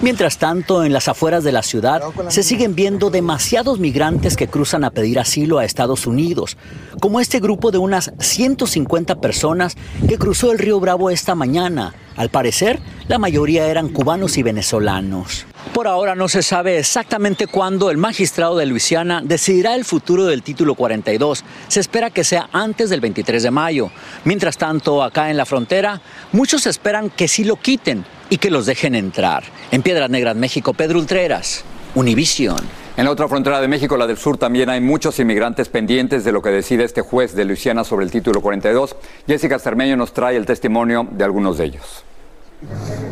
Mientras 0.03 0.39
tanto, 0.39 0.85
en 0.85 0.93
las 0.93 1.09
afueras 1.09 1.43
de 1.43 1.53
la 1.53 1.63
ciudad 1.63 2.03
se 2.29 2.43
siguen 2.43 2.75
viendo 2.75 3.11
demasiados 3.11 3.79
migrantes 3.79 4.37
que 4.37 4.47
cruzan 4.47 4.85
a 4.85 4.91
pedir 4.91 5.19
asilo 5.19 5.59
a 5.59 5.65
Estados 5.65 6.07
Unidos, 6.07 6.57
como 7.01 7.19
este 7.19 7.41
grupo 7.41 7.71
de 7.71 7.79
unas 7.79 8.13
150 8.19 9.21
personas 9.21 9.77
que 10.07 10.19
cruzó 10.19 10.53
el 10.53 10.59
río 10.59 10.81
Bravo 10.81 11.11
esta 11.11 11.35
mañana. 11.35 11.95
Al 12.15 12.29
parecer, 12.29 12.79
la 13.09 13.19
mayoría 13.19 13.67
eran 13.69 13.89
cubanos 13.89 14.37
y 14.37 14.43
venezolanos. 14.43 15.47
Por 15.73 15.89
ahora 15.89 16.15
no 16.15 16.29
se 16.29 16.43
sabe 16.43 16.79
exactamente 16.79 17.47
cuándo 17.47 17.91
el 17.91 17.99
magistrado 17.99 18.57
de 18.57 18.65
Luisiana 18.67 19.21
decidirá 19.23 19.75
el 19.75 19.85
futuro 19.85 20.25
del 20.25 20.43
título 20.43 20.75
42. 20.75 21.45
Se 21.69 21.81
espera 21.81 22.11
que 22.11 22.25
sea 22.25 22.49
antes 22.53 22.89
del 22.89 23.01
23 23.01 23.43
de 23.43 23.51
mayo. 23.51 23.91
Mientras 24.25 24.57
tanto, 24.57 25.03
acá 25.03 25.31
en 25.31 25.37
la 25.37 25.45
frontera, 25.45 26.01
muchos 26.33 26.67
esperan 26.67 27.11
que 27.11 27.29
sí 27.29 27.45
lo 27.45 27.57
quiten 27.57 28.05
y 28.31 28.39
que 28.39 28.51
los 28.51 28.65
dejen 28.65 28.95
entrar. 28.95 29.45
En 29.71 29.83
Piedras 29.83 30.09
Negras, 30.09 30.35
México, 30.35 30.73
Pedro 30.73 30.99
Ultreras, 30.99 31.65
Univision. 31.95 32.61
En 32.97 33.05
la 33.05 33.11
otra 33.11 33.29
frontera 33.29 33.61
de 33.61 33.69
México, 33.69 33.99
la 33.99 34.07
del 34.07 34.17
sur, 34.17 34.39
también 34.39 34.71
hay 34.71 34.81
muchos 34.81 35.19
inmigrantes 35.19 35.69
pendientes 35.69 36.25
de 36.25 36.33
lo 36.33 36.41
que 36.41 36.49
decide 36.49 36.85
este 36.85 37.03
juez 37.03 37.35
de 37.35 37.45
Luisiana 37.45 37.85
sobre 37.85 38.07
el 38.07 38.11
título 38.11 38.41
42. 38.41 38.97
Jessica 39.27 39.59
Cermeño 39.59 39.99
nos 39.99 40.15
trae 40.15 40.37
el 40.37 40.47
testimonio 40.47 41.07
de 41.11 41.25
algunos 41.25 41.59
de 41.59 41.67
ellos 41.67 42.05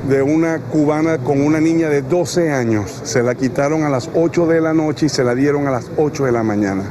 de 0.09 0.23
una 0.23 0.59
cubana 0.59 1.19
con 1.19 1.41
una 1.41 1.61
niña 1.61 1.89
de 1.89 2.03
12 2.03 2.53
años. 2.53 2.91
Se 3.05 3.23
la 3.23 3.35
quitaron 3.35 3.85
a 3.85 3.89
las 3.89 4.11
8 4.15 4.47
de 4.47 4.61
la 4.61 4.73
noche 4.73 5.07
y 5.07 5.09
se 5.09 5.25
la 5.25 5.35
dieron 5.35 5.67
a 5.67 5.71
las 5.71 5.91
8 5.97 6.25
de 6.25 6.33
la 6.33 6.43
mañana. 6.43 6.85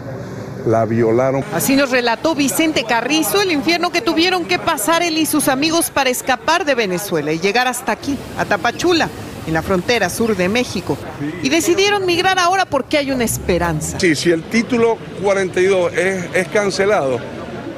La 0.65 0.85
violaron. 0.85 1.44
Así 1.53 1.75
nos 1.75 1.91
relató 1.91 2.35
Vicente 2.35 2.85
Carrizo 2.85 3.41
el 3.41 3.51
infierno 3.51 3.91
que 3.91 4.01
tuvieron 4.01 4.45
que 4.45 4.59
pasar 4.59 5.03
él 5.03 5.17
y 5.17 5.25
sus 5.25 5.50
amigos 5.50 5.89
para 5.89 6.09
escapar 6.09 6.63
de 6.63 6.73
Venezuela 6.73 7.33
y 7.33 7.39
llegar 7.39 7.67
hasta 7.67 7.91
aquí, 7.91 8.17
a 8.38 8.45
Tapachula, 8.45 9.09
en 9.45 9.53
la 9.53 9.61
frontera 9.61 10.09
sur 10.09 10.38
de 10.38 10.47
México. 10.47 10.97
Y 11.41 11.50
decidieron 11.50 12.05
migrar 12.05 12.39
ahora 12.39 12.65
porque 12.65 12.97
hay 12.97 13.11
una 13.11 13.25
esperanza. 13.25 14.00
Sí, 14.00 14.15
si 14.15 14.31
el 14.31 14.44
título 14.44 14.97
42 15.21 15.94
es, 15.94 16.25
es 16.33 16.47
cancelado, 16.47 17.19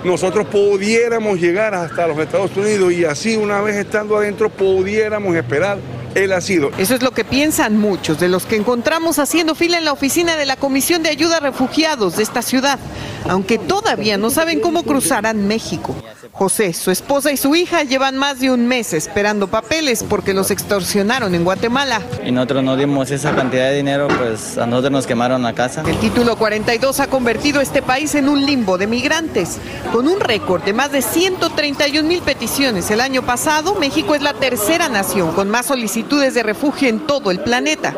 nosotros 0.05 0.47
pudiéramos 0.47 1.39
llegar 1.39 1.73
hasta 1.73 2.07
los 2.07 2.17
Estados 2.19 2.55
Unidos 2.55 2.93
y 2.93 3.05
así 3.05 3.35
una 3.35 3.61
vez 3.61 3.75
estando 3.75 4.17
adentro 4.17 4.49
pudiéramos 4.49 5.35
esperar 5.35 5.79
el 6.13 6.31
asilo. 6.31 6.71
Eso 6.77 6.95
es 6.95 7.01
lo 7.01 7.11
que 7.11 7.25
piensan 7.25 7.77
muchos 7.77 8.19
de 8.19 8.29
los 8.29 8.45
que 8.45 8.55
encontramos 8.55 9.19
haciendo 9.19 9.55
fila 9.55 9.77
en 9.77 9.85
la 9.85 9.91
oficina 9.91 10.37
de 10.37 10.45
la 10.45 10.55
Comisión 10.55 11.03
de 11.03 11.09
Ayuda 11.09 11.37
a 11.37 11.39
Refugiados 11.41 12.15
de 12.17 12.23
esta 12.23 12.41
ciudad, 12.41 12.79
aunque 13.27 13.57
todavía 13.57 14.17
no 14.17 14.29
saben 14.29 14.61
cómo 14.61 14.83
cruzarán 14.83 15.47
México. 15.47 15.95
José, 16.37 16.73
su 16.73 16.91
esposa 16.91 17.31
y 17.31 17.37
su 17.37 17.55
hija 17.55 17.83
llevan 17.83 18.17
más 18.17 18.41
de 18.41 18.51
un 18.51 18.67
mes 18.67 18.91
esperando 18.91 19.47
papeles 19.47 20.03
porque 20.03 20.33
los 20.33 20.51
extorsionaron 20.51 21.33
en 21.33 21.45
Guatemala. 21.45 22.01
Y 22.25 22.31
nosotros 22.33 22.61
no 22.61 22.75
dimos 22.75 23.09
esa 23.09 23.33
cantidad 23.33 23.69
de 23.69 23.77
dinero, 23.77 24.09
pues 24.09 24.57
a 24.57 24.65
nosotros 24.65 24.91
nos 24.91 25.07
quemaron 25.07 25.43
la 25.43 25.53
casa. 25.53 25.81
El 25.87 25.97
título 25.99 26.35
42 26.35 26.99
ha 26.99 27.07
convertido 27.07 27.61
este 27.61 27.81
país 27.81 28.15
en 28.15 28.27
un 28.27 28.45
limbo 28.45 28.77
de 28.77 28.85
migrantes. 28.85 29.59
Con 29.93 30.09
un 30.09 30.19
récord 30.19 30.61
de 30.63 30.73
más 30.73 30.91
de 30.91 31.01
131 31.01 32.05
mil 32.05 32.21
peticiones 32.21 32.91
el 32.91 32.99
año 32.99 33.25
pasado, 33.25 33.75
México 33.75 34.13
es 34.13 34.21
la 34.21 34.33
tercera 34.33 34.89
nación 34.89 35.31
con 35.31 35.49
más 35.49 35.67
solicitudes 35.67 36.33
de 36.33 36.43
refugio 36.43 36.89
en 36.89 37.07
todo 37.07 37.31
el 37.31 37.39
planeta. 37.39 37.93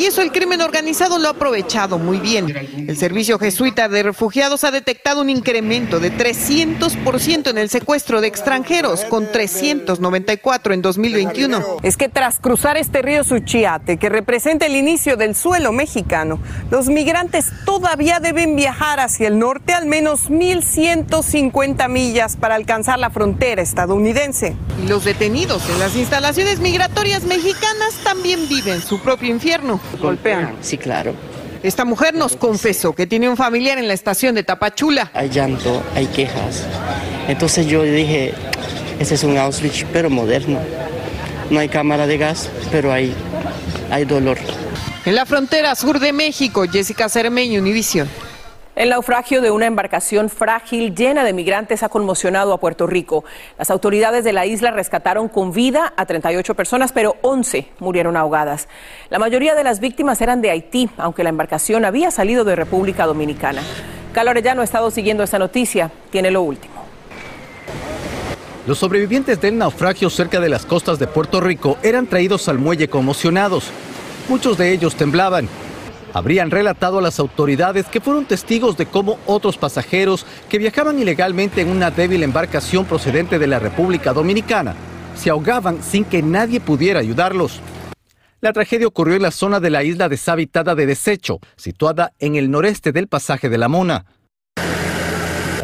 Y 0.00 0.06
eso 0.06 0.22
el 0.22 0.32
crimen 0.32 0.62
organizado 0.62 1.18
lo 1.18 1.28
ha 1.28 1.32
aprovechado 1.32 1.98
muy 1.98 2.20
bien. 2.20 2.48
El 2.88 2.96
Servicio 2.96 3.38
Jesuita 3.38 3.86
de 3.86 4.02
Refugiados 4.02 4.64
ha 4.64 4.70
detectado 4.70 5.20
un 5.20 5.28
incremento 5.28 6.00
de 6.00 6.10
300% 6.10 7.50
en 7.50 7.58
el 7.58 7.68
secuestro 7.80 8.20
de 8.20 8.28
extranjeros, 8.28 9.04
con 9.06 9.32
394 9.32 10.74
en 10.74 10.82
2021. 10.82 11.78
Es 11.82 11.96
que 11.96 12.08
tras 12.08 12.38
cruzar 12.38 12.76
este 12.76 13.00
río 13.00 13.24
Suchiate, 13.24 13.96
que 13.96 14.08
representa 14.08 14.66
el 14.66 14.76
inicio 14.76 15.16
del 15.16 15.34
suelo 15.34 15.72
mexicano, 15.72 16.38
los 16.70 16.88
migrantes 16.88 17.46
todavía 17.64 18.20
deben 18.20 18.54
viajar 18.54 19.00
hacia 19.00 19.28
el 19.28 19.38
norte 19.38 19.72
al 19.72 19.86
menos 19.86 20.30
1.150 20.30 21.88
millas 21.88 22.36
para 22.36 22.54
alcanzar 22.54 22.98
la 22.98 23.10
frontera 23.10 23.62
estadounidense. 23.62 24.54
Y 24.84 24.86
los 24.86 25.04
detenidos 25.04 25.68
en 25.70 25.78
las 25.78 25.96
instalaciones 25.96 26.60
migratorias 26.60 27.24
mexicanas 27.24 27.94
también 28.04 28.46
viven 28.48 28.82
su 28.82 29.00
propio 29.00 29.30
infierno. 29.30 29.80
Golpean. 30.00 30.56
Sí, 30.60 30.76
claro. 30.76 31.14
Esta 31.62 31.84
mujer 31.84 32.14
nos 32.14 32.36
confesó 32.36 32.94
que 32.94 33.06
tiene 33.06 33.28
un 33.28 33.36
familiar 33.36 33.78
en 33.78 33.86
la 33.86 33.94
estación 33.94 34.34
de 34.34 34.42
Tapachula. 34.42 35.10
Hay 35.12 35.28
llanto, 35.28 35.82
hay 35.94 36.06
quejas. 36.06 36.66
Entonces 37.30 37.66
yo 37.68 37.84
dije, 37.84 38.34
ese 38.98 39.14
es 39.14 39.22
un 39.22 39.38
Auschwitz, 39.38 39.86
pero 39.92 40.10
moderno. 40.10 40.58
No 41.48 41.60
hay 41.60 41.68
cámara 41.68 42.08
de 42.08 42.18
gas, 42.18 42.50
pero 42.72 42.92
hay, 42.92 43.14
hay 43.88 44.04
dolor. 44.04 44.36
En 45.04 45.14
la 45.14 45.24
frontera 45.26 45.76
sur 45.76 46.00
de 46.00 46.12
México, 46.12 46.64
Jessica 46.70 47.08
Cermeño, 47.08 47.60
Univisión. 47.60 48.08
El 48.74 48.88
naufragio 48.90 49.42
de 49.42 49.52
una 49.52 49.66
embarcación 49.66 50.28
frágil 50.28 50.92
llena 50.94 51.22
de 51.22 51.32
migrantes 51.32 51.84
ha 51.84 51.88
conmocionado 51.88 52.52
a 52.52 52.58
Puerto 52.58 52.88
Rico. 52.88 53.24
Las 53.58 53.70
autoridades 53.70 54.24
de 54.24 54.32
la 54.32 54.46
isla 54.46 54.72
rescataron 54.72 55.28
con 55.28 55.52
vida 55.52 55.92
a 55.96 56.06
38 56.06 56.56
personas, 56.56 56.90
pero 56.90 57.16
11 57.22 57.68
murieron 57.78 58.16
ahogadas. 58.16 58.66
La 59.08 59.20
mayoría 59.20 59.54
de 59.54 59.62
las 59.62 59.78
víctimas 59.78 60.20
eran 60.20 60.40
de 60.40 60.50
Haití, 60.50 60.90
aunque 60.96 61.22
la 61.22 61.30
embarcación 61.30 61.84
había 61.84 62.10
salido 62.10 62.42
de 62.42 62.56
República 62.56 63.06
Dominicana. 63.06 63.62
Carlos 64.12 64.32
Arellano 64.32 64.62
ha 64.62 64.64
estado 64.64 64.90
siguiendo 64.90 65.22
esta 65.22 65.38
noticia. 65.38 65.92
Tiene 66.10 66.32
lo 66.32 66.42
último. 66.42 66.79
Los 68.66 68.78
sobrevivientes 68.78 69.40
del 69.40 69.58
naufragio 69.58 70.10
cerca 70.10 70.40
de 70.40 70.48
las 70.48 70.66
costas 70.66 70.98
de 70.98 71.06
Puerto 71.06 71.40
Rico 71.40 71.78
eran 71.82 72.06
traídos 72.06 72.48
al 72.48 72.58
muelle 72.58 72.88
conmocionados. 72.88 73.70
Muchos 74.28 74.58
de 74.58 74.72
ellos 74.72 74.94
temblaban 74.94 75.48
habrían 76.12 76.50
relatado 76.50 76.98
a 76.98 77.02
las 77.02 77.18
autoridades 77.18 77.86
que 77.86 78.00
fueron 78.00 78.24
testigos 78.24 78.76
de 78.76 78.86
cómo 78.86 79.18
otros 79.26 79.56
pasajeros 79.56 80.26
que 80.48 80.58
viajaban 80.58 80.98
ilegalmente 80.98 81.60
en 81.60 81.68
una 81.68 81.90
débil 81.90 82.22
embarcación 82.22 82.84
procedente 82.84 83.38
de 83.38 83.46
la 83.46 83.58
República 83.58 84.12
Dominicana 84.12 84.74
se 85.14 85.30
ahogaban 85.30 85.82
sin 85.82 86.04
que 86.04 86.22
nadie 86.22 86.60
pudiera 86.60 87.00
ayudarlos. 87.00 87.60
La 88.40 88.52
tragedia 88.52 88.86
ocurrió 88.86 89.16
en 89.16 89.22
la 89.22 89.30
zona 89.30 89.60
de 89.60 89.68
la 89.68 89.84
isla 89.84 90.08
deshabitada 90.08 90.74
de 90.74 90.86
Desecho, 90.86 91.40
situada 91.56 92.12
en 92.18 92.36
el 92.36 92.50
noreste 92.50 92.90
del 92.90 93.06
pasaje 93.06 93.50
de 93.50 93.58
la 93.58 93.68
Mona. 93.68 94.06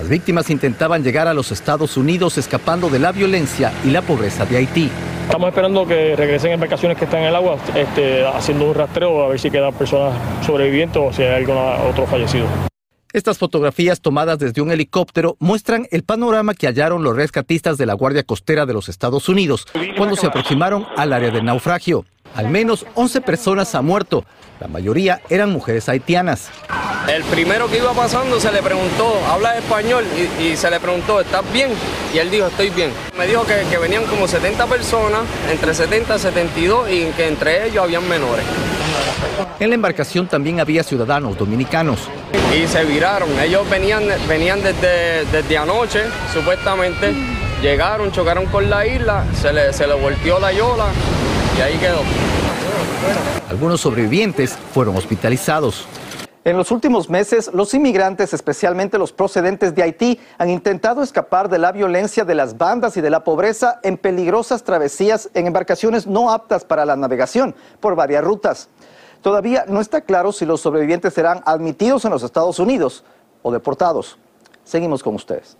Las 0.07 0.13
víctimas 0.13 0.51
intentaban 0.51 1.03
llegar 1.03 1.27
a 1.27 1.35
los 1.35 1.51
Estados 1.51 1.97
Unidos 1.97 2.39
escapando 2.39 2.89
de 2.91 3.01
la 3.01 3.11
violencia 3.11 3.73
y 3.85 3.91
la 3.91 4.03
pobreza 4.03 4.47
de 4.47 4.59
Haití. 4.59 4.89
Estamos 5.25 5.49
esperando 5.49 5.85
que 5.85 6.15
regresen 6.15 6.53
embarcaciones 6.53 6.97
que 6.97 7.07
están 7.07 7.23
en 7.23 7.27
el 7.27 7.35
agua, 7.35 7.57
este, 7.75 8.25
haciendo 8.25 8.69
un 8.69 8.75
rastreo 8.77 9.25
a 9.25 9.29
ver 9.31 9.41
si 9.41 9.51
quedan 9.51 9.75
personas 9.75 10.17
sobrevivientes 10.47 11.03
o 11.05 11.13
si 11.13 11.25
hay 11.25 11.43
algún 11.43 11.57
otro 11.57 12.07
fallecido. 12.07 12.47
Estas 13.13 13.37
fotografías 13.39 14.01
tomadas 14.01 14.39
desde 14.39 14.63
un 14.63 14.71
helicóptero 14.71 15.37
muestran 15.41 15.89
el 15.91 16.05
panorama 16.05 16.55
que 16.55 16.69
hallaron 16.69 17.03
los 17.03 17.17
rescatistas 17.17 17.77
de 17.77 17.87
la 17.87 17.95
Guardia 17.95 18.23
Costera 18.23 18.65
de 18.65 18.75
los 18.75 18.89
Estados 18.89 19.29
Unidos 19.29 19.67
cuando 19.97 20.15
se 20.15 20.29
aproximaron 20.29 20.87
al 20.97 21.15
área 21.15 21.33
del 21.33 21.45
naufragio. 21.45 22.05
Al 22.37 22.51
menos 22.51 22.85
11 22.95 23.23
personas 23.23 23.75
han 23.75 23.87
muerto. 23.87 24.25
La 24.61 24.69
mayoría 24.69 25.23
eran 25.31 25.51
mujeres 25.51 25.89
haitianas. 25.89 26.51
El 27.09 27.25
primero 27.25 27.69
que 27.69 27.79
iba 27.79 27.93
pasando 27.93 28.39
se 28.41 28.53
le 28.53 28.63
preguntó, 28.63 29.19
habla 29.31 29.57
español, 29.57 30.05
y, 30.41 30.55
se 30.57 30.71
le 30.71 30.79
preguntó, 30.79 31.21
¿estás 31.21 31.51
bien? 31.53 31.71
Y 32.15 32.19
él 32.19 32.31
dijo, 32.31 32.47
estoy 32.47 32.71
bien. 32.71 32.91
Me 33.17 33.27
dijo 33.27 33.45
que, 33.45 33.63
que 33.71 33.79
venían 33.79 34.05
como 34.05 34.29
70 34.29 34.67
personas, 34.67 35.21
entre 35.51 35.75
70 35.75 36.17
y 36.17 36.19
72, 36.19 36.91
y 36.91 37.05
que 37.17 37.29
entre 37.29 37.69
ellos 37.69 37.85
habían 37.85 38.07
menores. 38.09 38.45
En 39.59 39.71
la 39.71 39.75
embarcación 39.75 40.27
también 40.27 40.61
había 40.61 40.83
ciudadanos 40.83 41.39
dominicanos. 41.39 42.01
Y 42.55 42.67
se 42.67 42.85
viraron. 42.85 43.29
Ellos 43.41 43.69
venían, 43.71 44.05
venían 44.29 44.63
desde, 44.63 45.25
desde 45.27 45.59
anoche, 45.59 46.03
supuestamente. 46.33 47.15
Llegaron, 47.63 48.13
chocaron 48.13 48.45
con 48.47 48.69
la 48.69 48.87
isla, 48.87 49.25
se 49.41 49.53
le, 49.53 49.73
se 49.73 49.87
le 49.87 49.95
volteó 49.95 50.39
la 50.39 50.53
yola 50.53 50.87
y 51.57 51.61
ahí 51.61 51.79
quedó. 51.79 52.01
Algunos 53.49 53.81
sobrevivientes 53.81 54.57
fueron 54.73 54.97
hospitalizados. 54.97 55.87
En 56.45 56.57
los 56.57 56.71
últimos 56.71 57.11
meses, 57.11 57.51
los 57.53 57.75
inmigrantes, 57.75 58.33
especialmente 58.33 58.99
los 58.99 59.13
procedentes 59.13 59.75
de 59.75 59.83
Haití, 59.83 60.21
han 60.39 60.49
intentado 60.49 61.03
escapar 61.03 61.49
de 61.49 61.59
la 61.59 61.73
violencia 61.73 62.25
de 62.25 62.37
las 62.37 62.57
bandas 62.57 62.97
y 62.97 63.01
de 63.01 63.11
la 63.11 63.25
pobreza 63.25 63.81
en 63.83 63.97
peligrosas 63.97 64.63
travesías 64.63 65.29
en 65.35 65.49
embarcaciones 65.49 66.07
no 66.07 66.31
aptas 66.31 66.65
para 66.65 66.85
la 66.85 66.95
navegación 66.95 67.55
por 67.81 67.97
varias 67.97 68.23
rutas. 68.23 68.69
Todavía 69.23 69.65
no 69.67 69.81
está 69.81 70.03
claro 70.03 70.31
si 70.31 70.47
los 70.47 70.61
sobrevivientes 70.61 71.15
serán 71.15 71.43
admitidos 71.47 72.05
en 72.05 72.13
los 72.13 72.23
Estados 72.23 72.61
Unidos 72.61 73.03
o 73.43 73.51
deportados. 73.51 74.17
Seguimos 74.65 75.03
con 75.03 75.17
ustedes. 75.17 75.57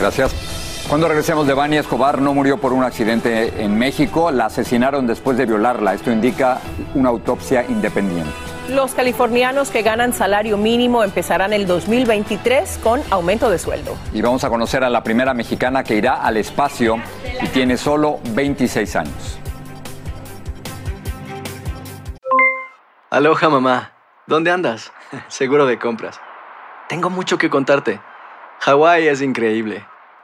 Gracias. 0.00 0.65
Cuando 0.88 1.08
regresemos 1.08 1.48
de 1.48 1.54
Bani 1.54 1.78
Escobar 1.78 2.20
no 2.20 2.32
murió 2.32 2.58
por 2.58 2.72
un 2.72 2.84
accidente 2.84 3.60
en 3.60 3.76
México, 3.76 4.30
la 4.30 4.46
asesinaron 4.46 5.04
después 5.04 5.36
de 5.36 5.44
violarla. 5.44 5.94
Esto 5.94 6.12
indica 6.12 6.60
una 6.94 7.08
autopsia 7.08 7.64
independiente. 7.68 8.30
Los 8.68 8.94
californianos 8.94 9.70
que 9.70 9.82
ganan 9.82 10.12
salario 10.12 10.56
mínimo 10.56 11.02
empezarán 11.02 11.52
el 11.52 11.66
2023 11.66 12.78
con 12.84 13.02
aumento 13.10 13.50
de 13.50 13.58
sueldo. 13.58 13.96
Y 14.12 14.22
vamos 14.22 14.44
a 14.44 14.48
conocer 14.48 14.84
a 14.84 14.88
la 14.88 15.02
primera 15.02 15.34
mexicana 15.34 15.82
que 15.82 15.96
irá 15.96 16.22
al 16.22 16.36
espacio 16.36 16.98
y 17.42 17.48
tiene 17.48 17.76
solo 17.78 18.20
26 18.34 18.96
años. 18.96 19.40
Aloha 23.10 23.48
mamá, 23.48 23.92
¿dónde 24.28 24.52
andas? 24.52 24.92
Seguro 25.26 25.66
de 25.66 25.80
compras. 25.80 26.20
Tengo 26.88 27.10
mucho 27.10 27.38
que 27.38 27.50
contarte. 27.50 27.98
Hawái 28.60 29.08
es 29.08 29.20
increíble. 29.20 29.84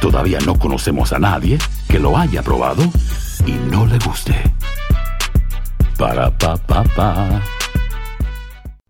todavía 0.00 0.38
no 0.44 0.58
conocemos 0.58 1.12
a 1.12 1.18
nadie 1.18 1.58
que 1.88 1.98
lo 1.98 2.16
haya 2.16 2.42
probado 2.42 2.82
y 3.46 3.52
no 3.52 3.86
le 3.86 3.98
guste. 3.98 4.34
Para 5.98 6.30
pa 6.36 6.56
pa 6.56 6.82
pa. 6.82 7.42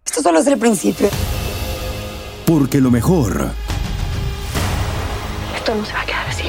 Esto 0.06 0.22
solo 0.22 0.38
es 0.38 0.46
el 0.46 0.58
principio. 0.58 1.08
Porque 2.46 2.80
lo 2.80 2.90
mejor. 2.90 3.50
Esto 5.56 5.74
no 5.74 5.84
se 5.84 5.92
va 5.92 6.00
a 6.00 6.06
quedar 6.06 6.26
así. 6.28 6.44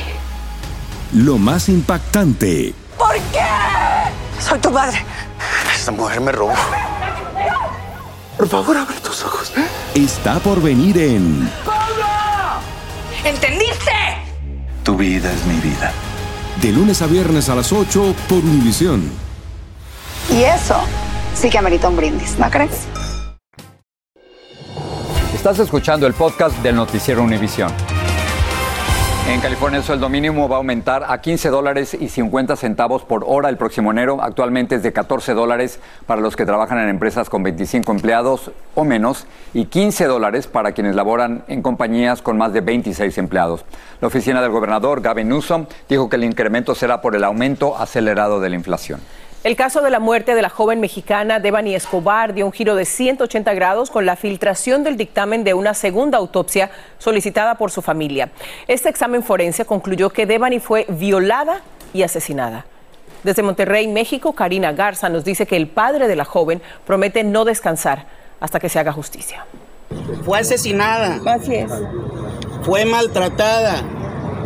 Lo 1.13 1.37
más 1.37 1.67
impactante. 1.67 2.73
¿Por 2.97 3.15
qué? 3.15 3.45
Soy 4.39 4.59
tu 4.59 4.71
madre. 4.71 5.03
Esta 5.75 5.91
mujer 5.91 6.21
me 6.21 6.31
robó. 6.31 6.53
Por 8.37 8.47
favor, 8.47 8.77
abre 8.77 8.95
tus 8.99 9.23
ojos. 9.23 9.51
Está 9.95 10.39
por 10.39 10.61
venir 10.61 10.97
en. 10.97 11.49
¿Entendiste? 13.23 14.00
Tu 14.91 14.97
vida 14.97 15.31
es 15.31 15.45
mi 15.45 15.55
vida. 15.61 15.93
De 16.61 16.69
lunes 16.69 17.01
a 17.01 17.07
viernes 17.07 17.47
a 17.47 17.55
las 17.55 17.71
8 17.71 18.13
por 18.27 18.39
Univisión. 18.39 19.09
Y 20.29 20.43
eso 20.43 20.75
sí 21.33 21.49
que 21.49 21.57
amerita 21.57 21.87
un 21.87 21.95
brindis, 21.95 22.37
¿no 22.37 22.49
crees? 22.49 22.87
Estás 25.33 25.59
escuchando 25.59 26.07
el 26.07 26.13
podcast 26.13 26.57
del 26.57 26.75
noticiero 26.75 27.23
Univisión. 27.23 27.71
En 29.27 29.39
California 29.39 29.77
el 29.77 29.83
sueldo 29.83 30.09
mínimo 30.09 30.49
va 30.49 30.55
a 30.55 30.57
aumentar 30.57 31.05
a 31.07 31.21
15 31.21 31.49
dólares 31.49 31.95
y 31.97 32.09
50 32.09 32.55
centavos 32.55 33.03
por 33.03 33.23
hora 33.25 33.49
el 33.49 33.55
próximo 33.55 33.91
enero. 33.91 34.21
Actualmente 34.21 34.75
es 34.75 34.83
de 34.83 34.91
14 34.91 35.33
dólares 35.33 35.79
para 36.05 36.21
los 36.21 36.35
que 36.35 36.45
trabajan 36.45 36.79
en 36.79 36.89
empresas 36.89 37.29
con 37.29 37.43
25 37.43 37.91
empleados 37.91 38.51
o 38.73 38.83
menos 38.83 39.27
y 39.53 39.65
15 39.65 40.05
dólares 40.05 40.47
para 40.47 40.73
quienes 40.73 40.95
laboran 40.95 41.43
en 41.47 41.61
compañías 41.61 42.21
con 42.21 42.37
más 42.37 42.51
de 42.51 42.61
26 42.61 43.17
empleados. 43.19 43.63
La 44.01 44.07
oficina 44.07 44.41
del 44.41 44.51
gobernador, 44.51 45.01
Gavin 45.01 45.29
Newsom, 45.29 45.67
dijo 45.87 46.09
que 46.09 46.15
el 46.15 46.23
incremento 46.23 46.73
será 46.75 46.99
por 46.99 47.15
el 47.15 47.23
aumento 47.23 47.77
acelerado 47.77 48.41
de 48.41 48.49
la 48.49 48.55
inflación. 48.55 48.99
El 49.43 49.55
caso 49.55 49.81
de 49.81 49.89
la 49.89 49.99
muerte 49.99 50.35
de 50.35 50.41
la 50.43 50.49
joven 50.49 50.79
mexicana 50.79 51.39
Devani 51.39 51.73
Escobar 51.73 52.35
dio 52.35 52.45
un 52.45 52.51
giro 52.51 52.75
de 52.75 52.85
180 52.85 53.55
grados 53.55 53.89
con 53.89 54.05
la 54.05 54.15
filtración 54.15 54.83
del 54.83 54.97
dictamen 54.97 55.43
de 55.43 55.55
una 55.55 55.73
segunda 55.73 56.19
autopsia 56.19 56.69
solicitada 56.99 57.55
por 57.55 57.71
su 57.71 57.81
familia. 57.81 58.29
Este 58.67 58.87
examen 58.87 59.23
forense 59.23 59.65
concluyó 59.65 60.11
que 60.11 60.27
Devani 60.27 60.59
fue 60.59 60.85
violada 60.89 61.61
y 61.91 62.03
asesinada. 62.03 62.67
Desde 63.23 63.41
Monterrey, 63.41 63.87
México, 63.87 64.33
Karina 64.33 64.73
Garza 64.73 65.09
nos 65.09 65.25
dice 65.25 65.47
que 65.47 65.57
el 65.57 65.65
padre 65.65 66.07
de 66.07 66.15
la 66.15 66.25
joven 66.25 66.61
promete 66.85 67.23
no 67.23 67.43
descansar 67.43 68.05
hasta 68.39 68.59
que 68.59 68.69
se 68.69 68.77
haga 68.77 68.93
justicia. 68.93 69.47
Fue 70.23 70.37
asesinada. 70.37 71.19
Así 71.25 71.55
es. 71.55 71.71
Fue 72.61 72.85
maltratada. 72.85 73.81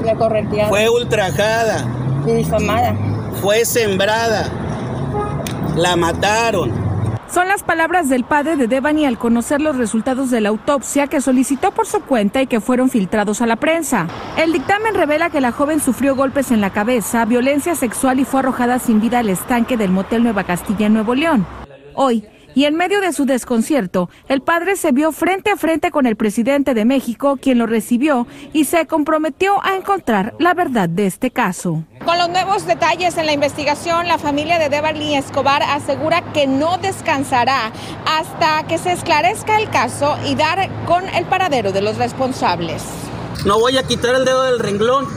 La 0.05 0.69
Fue 0.69 0.89
ultrajada. 0.89 1.85
Y 2.25 2.31
difamada. 2.31 2.95
Fue 3.41 3.65
sembrada 3.65 4.49
la 5.75 5.95
mataron. 5.95 6.71
Son 7.27 7.47
las 7.47 7.63
palabras 7.63 8.07
del 8.07 8.23
padre 8.23 8.55
de 8.55 8.67
Devani 8.67 9.05
al 9.05 9.17
conocer 9.17 9.59
los 9.59 9.77
resultados 9.77 10.29
de 10.29 10.41
la 10.41 10.49
autopsia 10.49 11.07
que 11.07 11.21
solicitó 11.21 11.71
por 11.71 11.87
su 11.87 12.01
cuenta 12.01 12.41
y 12.41 12.47
que 12.47 12.61
fueron 12.61 12.89
filtrados 12.89 13.41
a 13.41 13.47
la 13.47 13.55
prensa. 13.55 14.07
El 14.37 14.53
dictamen 14.53 14.93
revela 14.93 15.29
que 15.29 15.41
la 15.41 15.51
joven 15.51 15.79
sufrió 15.79 16.15
golpes 16.15 16.51
en 16.51 16.61
la 16.61 16.69
cabeza, 16.69 17.25
violencia 17.25 17.75
sexual 17.75 18.19
y 18.19 18.25
fue 18.25 18.41
arrojada 18.41 18.79
sin 18.79 19.01
vida 19.01 19.19
al 19.19 19.29
estanque 19.29 19.75
del 19.75 19.91
motel 19.91 20.23
Nueva 20.23 20.43
Castilla 20.43 20.85
en 20.85 20.93
Nuevo 20.93 21.15
León. 21.15 21.45
Hoy, 21.95 22.25
Y 22.55 22.63
en 22.63 22.75
medio 22.75 23.01
de 23.01 23.11
su 23.11 23.25
desconcierto, 23.25 24.09
el 24.29 24.41
padre 24.41 24.77
se 24.77 24.93
vio 24.93 25.11
frente 25.11 25.51
a 25.51 25.57
frente 25.57 25.91
con 25.91 26.05
el 26.05 26.15
presidente 26.15 26.73
de 26.73 26.85
México, 26.85 27.37
quien 27.39 27.57
lo 27.57 27.67
recibió 27.67 28.27
y 28.53 28.63
se 28.63 28.87
comprometió 28.87 29.61
a 29.61 29.75
encontrar 29.75 30.33
la 30.39 30.53
verdad 30.53 30.87
de 30.87 31.05
este 31.05 31.31
caso. 31.31 31.83
Con 32.05 32.19
los 32.19 32.29
nuevos 32.29 32.67
detalles 32.67 33.17
en 33.17 33.25
la 33.25 33.33
investigación, 33.33 34.07
la 34.07 34.19
familia 34.19 34.59
de 34.59 34.69
Debarly 34.69 35.15
Escobar 35.15 35.63
asegura 35.63 36.21
que 36.33 36.45
no 36.45 36.77
descansará 36.77 37.71
hasta 38.05 38.67
que 38.67 38.77
se 38.77 38.91
esclarezca 38.91 39.57
el 39.59 39.71
caso 39.71 40.15
y 40.23 40.35
dar 40.35 40.69
con 40.85 41.09
el 41.09 41.25
paradero 41.25 41.71
de 41.71 41.81
los 41.81 41.97
responsables. 41.97 42.83
No 43.43 43.59
voy 43.59 43.79
a 43.79 43.83
quitar 43.83 44.13
el 44.13 44.23
dedo 44.23 44.43
del 44.43 44.59
renglón, 44.59 45.07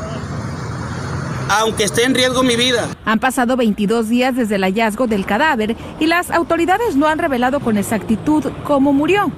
aunque 1.50 1.84
esté 1.84 2.04
en 2.04 2.14
riesgo 2.14 2.42
mi 2.42 2.56
vida. 2.56 2.88
Han 3.04 3.18
pasado 3.18 3.58
22 3.58 4.08
días 4.08 4.34
desde 4.34 4.54
el 4.54 4.62
hallazgo 4.62 5.06
del 5.06 5.26
cadáver 5.26 5.76
y 6.00 6.06
las 6.06 6.30
autoridades 6.30 6.96
no 6.96 7.06
han 7.06 7.18
revelado 7.18 7.60
con 7.60 7.76
exactitud 7.76 8.50
cómo 8.64 8.94
murió. 8.94 9.30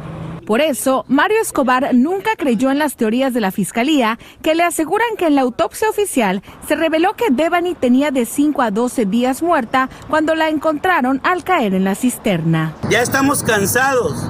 Por 0.51 0.61
eso, 0.61 1.05
Mario 1.07 1.41
Escobar 1.41 1.95
nunca 1.95 2.31
creyó 2.37 2.73
en 2.73 2.81
las 2.81 2.97
teorías 2.97 3.33
de 3.33 3.41
la 3.41 3.53
fiscalía 3.53 4.19
que 4.43 4.57
le 4.57 4.65
aseguran 4.65 5.11
que 5.17 5.29
en 5.29 5.37
la 5.37 5.43
autopsia 5.43 5.89
oficial 5.89 6.43
se 6.67 6.75
reveló 6.75 7.15
que 7.15 7.27
Devani 7.31 7.77
tenía 7.77 8.11
de 8.11 8.27
5 8.27 8.61
a 8.61 8.73
12 8.73 9.07
días 9.07 9.45
muerta 9.45 9.89
cuando 10.09 10.35
la 10.35 10.49
encontraron 10.49 11.21
al 11.23 11.45
caer 11.45 11.73
en 11.75 11.85
la 11.85 11.95
cisterna. 11.95 12.75
Ya 12.91 13.01
estamos 13.01 13.45
cansados. 13.45 14.27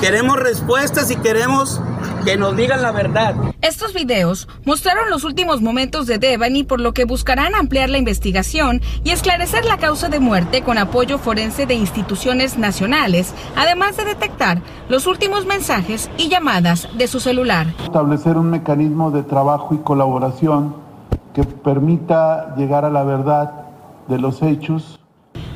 Queremos 0.00 0.40
respuestas 0.40 1.12
y 1.12 1.16
queremos 1.18 1.80
que 2.24 2.36
nos 2.36 2.56
digan 2.56 2.82
la 2.82 2.92
verdad. 2.92 3.34
Estos 3.60 3.92
videos 3.92 4.48
mostraron 4.64 5.10
los 5.10 5.24
últimos 5.24 5.60
momentos 5.60 6.06
de 6.06 6.18
Devani, 6.18 6.64
por 6.64 6.80
lo 6.80 6.92
que 6.92 7.04
buscarán 7.04 7.54
ampliar 7.54 7.90
la 7.90 7.98
investigación 7.98 8.80
y 9.04 9.10
esclarecer 9.10 9.64
la 9.64 9.78
causa 9.78 10.08
de 10.08 10.20
muerte 10.20 10.62
con 10.62 10.78
apoyo 10.78 11.18
forense 11.18 11.66
de 11.66 11.74
instituciones 11.74 12.58
nacionales, 12.58 13.34
además 13.56 13.96
de 13.96 14.04
detectar 14.04 14.62
los 14.88 15.06
últimos 15.06 15.46
mensajes 15.46 16.10
y 16.16 16.28
llamadas 16.28 16.88
de 16.96 17.06
su 17.08 17.20
celular. 17.20 17.66
Establecer 17.82 18.36
un 18.36 18.50
mecanismo 18.50 19.10
de 19.10 19.22
trabajo 19.22 19.74
y 19.74 19.78
colaboración 19.78 20.76
que 21.34 21.44
permita 21.44 22.54
llegar 22.56 22.84
a 22.84 22.90
la 22.90 23.02
verdad 23.02 23.52
de 24.08 24.18
los 24.18 24.42
hechos. 24.42 25.00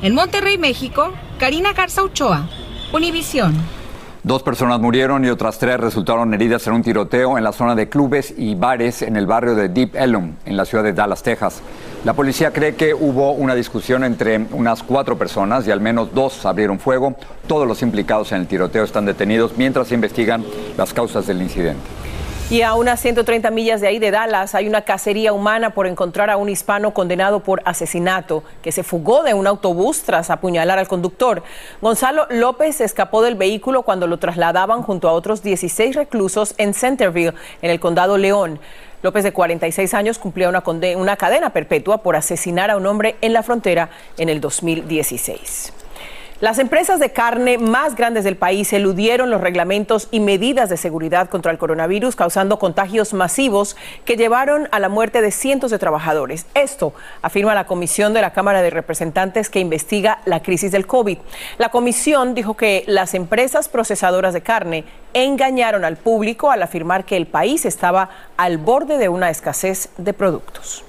En 0.02 0.14
Monterrey, 0.14 0.58
México, 0.58 1.12
Karina 1.38 1.72
Garza 1.72 2.02
Ochoa, 2.02 2.48
Univisión. 2.92 3.77
Dos 4.24 4.42
personas 4.42 4.80
murieron 4.80 5.24
y 5.24 5.28
otras 5.28 5.58
tres 5.58 5.78
resultaron 5.78 6.34
heridas 6.34 6.66
en 6.66 6.72
un 6.72 6.82
tiroteo 6.82 7.38
en 7.38 7.44
la 7.44 7.52
zona 7.52 7.76
de 7.76 7.88
clubes 7.88 8.34
y 8.36 8.56
bares 8.56 9.02
en 9.02 9.16
el 9.16 9.26
barrio 9.26 9.54
de 9.54 9.68
Deep 9.68 9.94
Ellum, 9.94 10.34
en 10.44 10.56
la 10.56 10.64
ciudad 10.64 10.82
de 10.82 10.92
Dallas, 10.92 11.22
Texas. 11.22 11.62
La 12.04 12.14
policía 12.14 12.52
cree 12.52 12.74
que 12.74 12.94
hubo 12.94 13.32
una 13.32 13.54
discusión 13.54 14.02
entre 14.02 14.38
unas 14.52 14.82
cuatro 14.82 15.16
personas 15.16 15.66
y 15.68 15.70
al 15.70 15.80
menos 15.80 16.12
dos 16.12 16.44
abrieron 16.46 16.80
fuego. 16.80 17.14
Todos 17.46 17.66
los 17.66 17.80
implicados 17.82 18.32
en 18.32 18.40
el 18.40 18.46
tiroteo 18.48 18.84
están 18.84 19.06
detenidos 19.06 19.52
mientras 19.56 19.92
investigan 19.92 20.44
las 20.76 20.92
causas 20.92 21.26
del 21.26 21.40
incidente. 21.40 21.97
Y 22.50 22.62
a 22.62 22.72
unas 22.72 22.98
130 23.00 23.50
millas 23.50 23.82
de 23.82 23.88
ahí 23.88 23.98
de 23.98 24.10
Dallas 24.10 24.54
hay 24.54 24.66
una 24.66 24.80
cacería 24.80 25.34
humana 25.34 25.74
por 25.74 25.86
encontrar 25.86 26.30
a 26.30 26.38
un 26.38 26.48
hispano 26.48 26.94
condenado 26.94 27.40
por 27.40 27.60
asesinato 27.66 28.42
que 28.62 28.72
se 28.72 28.82
fugó 28.82 29.22
de 29.22 29.34
un 29.34 29.46
autobús 29.46 30.00
tras 30.02 30.30
apuñalar 30.30 30.78
al 30.78 30.88
conductor. 30.88 31.42
Gonzalo 31.82 32.26
López 32.30 32.80
escapó 32.80 33.20
del 33.20 33.34
vehículo 33.34 33.82
cuando 33.82 34.06
lo 34.06 34.16
trasladaban 34.16 34.80
junto 34.80 35.10
a 35.10 35.12
otros 35.12 35.42
16 35.42 35.94
reclusos 35.94 36.54
en 36.56 36.72
Centerville, 36.72 37.34
en 37.60 37.70
el 37.70 37.80
condado 37.80 38.16
León. 38.16 38.58
López, 39.02 39.24
de 39.24 39.32
46 39.34 39.92
años, 39.92 40.18
cumplía 40.18 40.48
una, 40.48 40.62
una 40.96 41.16
cadena 41.16 41.50
perpetua 41.50 41.98
por 41.98 42.16
asesinar 42.16 42.70
a 42.70 42.78
un 42.78 42.86
hombre 42.86 43.16
en 43.20 43.34
la 43.34 43.42
frontera 43.42 43.90
en 44.16 44.30
el 44.30 44.40
2016. 44.40 45.74
Las 46.40 46.60
empresas 46.60 47.00
de 47.00 47.10
carne 47.10 47.58
más 47.58 47.96
grandes 47.96 48.22
del 48.22 48.36
país 48.36 48.72
eludieron 48.72 49.28
los 49.28 49.40
reglamentos 49.40 50.06
y 50.12 50.20
medidas 50.20 50.68
de 50.68 50.76
seguridad 50.76 51.28
contra 51.28 51.50
el 51.50 51.58
coronavirus, 51.58 52.14
causando 52.14 52.60
contagios 52.60 53.12
masivos 53.12 53.76
que 54.04 54.16
llevaron 54.16 54.68
a 54.70 54.78
la 54.78 54.88
muerte 54.88 55.20
de 55.20 55.32
cientos 55.32 55.72
de 55.72 55.80
trabajadores. 55.80 56.46
Esto 56.54 56.94
afirma 57.22 57.56
la 57.56 57.66
Comisión 57.66 58.14
de 58.14 58.20
la 58.20 58.32
Cámara 58.32 58.62
de 58.62 58.70
Representantes 58.70 59.50
que 59.50 59.58
investiga 59.58 60.20
la 60.26 60.40
crisis 60.40 60.70
del 60.70 60.86
COVID. 60.86 61.18
La 61.58 61.70
comisión 61.70 62.36
dijo 62.36 62.56
que 62.56 62.84
las 62.86 63.14
empresas 63.14 63.68
procesadoras 63.68 64.32
de 64.32 64.42
carne 64.42 64.84
engañaron 65.14 65.84
al 65.84 65.96
público 65.96 66.52
al 66.52 66.62
afirmar 66.62 67.04
que 67.04 67.16
el 67.16 67.26
país 67.26 67.64
estaba 67.64 68.10
al 68.36 68.58
borde 68.58 68.96
de 68.98 69.08
una 69.08 69.28
escasez 69.28 69.90
de 69.96 70.12
productos. 70.12 70.84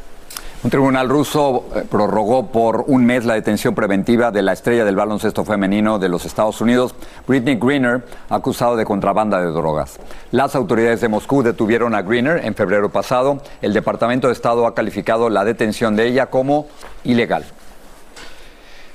Un 0.62 0.70
tribunal 0.70 1.08
ruso 1.08 1.68
eh, 1.74 1.86
prorrogó 1.90 2.48
por 2.48 2.84
un 2.88 3.06
mes 3.06 3.24
la 3.24 3.36
detención 3.36 3.74
preventiva 3.74 4.30
de 4.30 4.42
la 4.42 4.52
estrella 4.52 4.84
del 4.84 4.98
baloncesto 4.98 5.46
femenino 5.46 6.00
de 6.00 6.10
los 6.10 6.26
Estados 6.26 6.60
Unidos, 6.60 6.94
Britney 7.26 7.56
Greener, 7.56 8.04
acusado 8.28 8.76
de 8.76 8.84
contrabanda 8.84 9.40
de 9.40 9.52
drogas. 9.52 10.02
Las 10.32 10.56
autoridades 10.56 11.00
de 11.00 11.08
Moscú 11.08 11.44
detuvieron 11.44 11.96
a 11.96 12.02
Greener 12.02 12.44
en 12.44 12.56
febrero 12.56 12.90
pasado. 12.90 13.42
El 13.62 13.72
Departamento 13.72 14.28
de 14.28 14.34
Estado 14.34 14.68
ha 14.68 14.76
calificado 14.76 15.30
la 15.30 15.46
detención 15.46 15.96
de 15.96 16.08
ella 16.08 16.26
como 16.26 16.68
ilegal. 17.06 17.46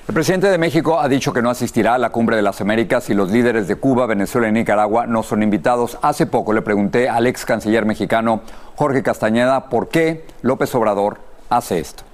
El 0.07 0.12
presidente 0.12 0.48
de 0.48 0.59
México 0.59 1.00
ha 1.00 1.09
dicho 1.09 1.33
que 1.33 1.40
no 1.40 1.48
asistirá 1.48 1.94
a 1.94 1.98
la 1.98 2.11
cumbre 2.11 2.37
de 2.37 2.42
las 2.42 2.61
Américas 2.61 3.09
y 3.09 3.14
los 3.14 3.31
líderes 3.31 3.68
de 3.68 3.77
Cuba, 3.77 4.05
Venezuela 4.05 4.48
y 4.48 4.53
Nicaragua 4.53 5.07
no 5.07 5.22
son 5.22 5.42
invitados. 5.42 5.96
Hace 6.03 6.27
poco 6.27 6.53
le 6.53 6.61
pregunté 6.61 7.09
al 7.09 7.27
ex 7.27 7.46
canciller 7.46 7.87
mexicano 7.87 8.42
Jorge 8.77 9.03
Castañeda 9.03 9.70
por 9.70 9.88
qué 9.88 10.27
López 10.42 10.74
Obrador 10.74 11.33
hace 11.48 11.78
esto? 11.78 12.04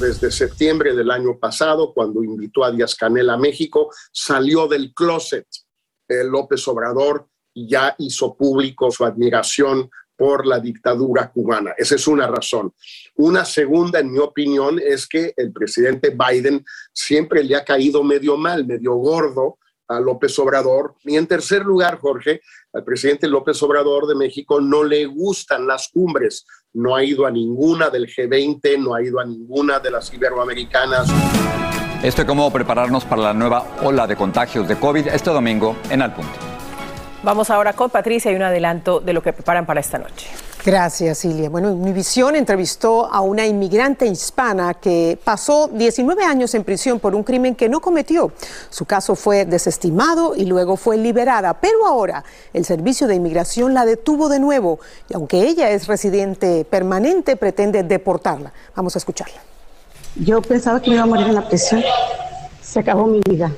Desde 0.00 0.30
septiembre 0.30 0.94
del 0.94 1.10
año 1.10 1.38
pasado, 1.38 1.92
cuando 1.92 2.24
invitó 2.24 2.64
a 2.64 2.70
Díaz 2.70 2.94
Canel 2.94 3.28
a 3.30 3.36
México, 3.36 3.90
salió 4.12 4.66
del 4.66 4.94
closet. 4.94 5.46
López 6.08 6.66
Obrador 6.66 7.28
ya 7.54 7.94
hizo 7.98 8.34
público 8.34 8.90
su 8.90 9.04
admiración 9.04 9.90
por 10.16 10.46
la 10.46 10.58
dictadura 10.58 11.30
cubana. 11.30 11.72
Esa 11.78 11.94
es 11.94 12.06
una 12.06 12.26
razón. 12.26 12.74
Una 13.16 13.44
segunda, 13.44 14.00
en 14.00 14.12
mi 14.12 14.18
opinión, 14.18 14.78
es 14.78 15.06
que 15.06 15.32
el 15.36 15.52
presidente 15.52 16.10
Biden 16.14 16.62
siempre 16.92 17.42
le 17.42 17.56
ha 17.56 17.64
caído 17.64 18.02
medio 18.02 18.36
mal, 18.36 18.66
medio 18.66 18.94
gordo 18.96 19.59
a 19.90 20.00
López 20.00 20.38
Obrador. 20.38 20.94
Y 21.04 21.16
en 21.16 21.26
tercer 21.26 21.64
lugar, 21.64 21.98
Jorge, 21.98 22.40
al 22.72 22.84
presidente 22.84 23.28
López 23.28 23.62
Obrador 23.62 24.06
de 24.06 24.14
México 24.14 24.60
no 24.60 24.84
le 24.84 25.06
gustan 25.06 25.66
las 25.66 25.88
cumbres. 25.88 26.46
No 26.72 26.94
ha 26.94 27.04
ido 27.04 27.26
a 27.26 27.30
ninguna 27.30 27.90
del 27.90 28.06
G20, 28.06 28.78
no 28.78 28.94
ha 28.94 29.02
ido 29.02 29.18
a 29.18 29.24
ninguna 29.24 29.80
de 29.80 29.90
las 29.90 30.12
iberoamericanas. 30.14 31.08
Esto 32.02 32.22
es 32.22 32.26
cómo 32.26 32.50
prepararnos 32.52 33.04
para 33.04 33.22
la 33.22 33.34
nueva 33.34 33.76
ola 33.82 34.06
de 34.06 34.16
contagios 34.16 34.66
de 34.66 34.78
COVID 34.78 35.08
este 35.08 35.30
domingo 35.30 35.76
en 35.90 36.00
Al 36.00 36.14
Punto. 36.14 36.49
Vamos 37.22 37.50
ahora 37.50 37.74
con 37.74 37.90
Patricia 37.90 38.32
y 38.32 38.34
un 38.34 38.42
adelanto 38.42 38.98
de 38.98 39.12
lo 39.12 39.22
que 39.22 39.34
preparan 39.34 39.66
para 39.66 39.80
esta 39.80 39.98
noche. 39.98 40.26
Gracias, 40.64 41.18
Silvia. 41.18 41.50
Bueno, 41.50 41.70
Univisión 41.70 42.34
entrevistó 42.34 43.12
a 43.12 43.20
una 43.20 43.46
inmigrante 43.46 44.06
hispana 44.06 44.72
que 44.74 45.18
pasó 45.22 45.68
19 45.68 46.24
años 46.24 46.54
en 46.54 46.64
prisión 46.64 46.98
por 46.98 47.14
un 47.14 47.22
crimen 47.22 47.54
que 47.54 47.68
no 47.68 47.80
cometió. 47.80 48.32
Su 48.70 48.86
caso 48.86 49.14
fue 49.16 49.44
desestimado 49.44 50.34
y 50.34 50.46
luego 50.46 50.78
fue 50.78 50.96
liberada, 50.96 51.52
pero 51.60 51.86
ahora 51.86 52.24
el 52.54 52.64
Servicio 52.64 53.06
de 53.06 53.16
Inmigración 53.16 53.74
la 53.74 53.84
detuvo 53.84 54.30
de 54.30 54.38
nuevo 54.38 54.80
y 55.10 55.14
aunque 55.14 55.42
ella 55.42 55.68
es 55.70 55.88
residente 55.88 56.64
permanente, 56.64 57.36
pretende 57.36 57.82
deportarla. 57.82 58.50
Vamos 58.74 58.96
a 58.96 58.98
escucharla. 58.98 59.40
Yo 60.16 60.40
pensaba 60.40 60.80
que 60.80 60.88
me 60.88 60.96
iba 60.96 61.04
a 61.04 61.06
morir 61.06 61.26
en 61.26 61.34
la 61.34 61.46
prisión. 61.46 61.82
Se 62.62 62.80
acabó 62.80 63.06
mi 63.06 63.20
vida. 63.28 63.52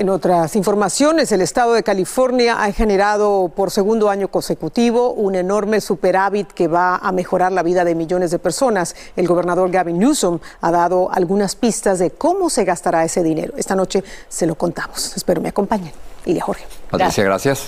En 0.00 0.08
otras 0.08 0.56
informaciones, 0.56 1.30
el 1.30 1.42
estado 1.42 1.74
de 1.74 1.82
California 1.82 2.62
ha 2.64 2.72
generado 2.72 3.52
por 3.54 3.70
segundo 3.70 4.08
año 4.08 4.28
consecutivo 4.28 5.10
un 5.10 5.34
enorme 5.34 5.82
superávit 5.82 6.50
que 6.52 6.68
va 6.68 6.96
a 6.96 7.12
mejorar 7.12 7.52
la 7.52 7.62
vida 7.62 7.84
de 7.84 7.94
millones 7.94 8.30
de 8.30 8.38
personas. 8.38 8.96
El 9.14 9.26
gobernador 9.26 9.70
Gavin 9.70 9.98
Newsom 9.98 10.38
ha 10.62 10.70
dado 10.70 11.12
algunas 11.12 11.54
pistas 11.54 11.98
de 11.98 12.12
cómo 12.12 12.48
se 12.48 12.64
gastará 12.64 13.04
ese 13.04 13.22
dinero. 13.22 13.52
Esta 13.58 13.76
noche 13.76 14.02
se 14.26 14.46
lo 14.46 14.54
contamos. 14.54 15.14
Espero 15.18 15.42
me 15.42 15.50
acompañen. 15.50 15.92
Ilia 16.24 16.44
Jorge. 16.44 16.64
Patricia, 16.90 17.22
gracias. 17.22 17.66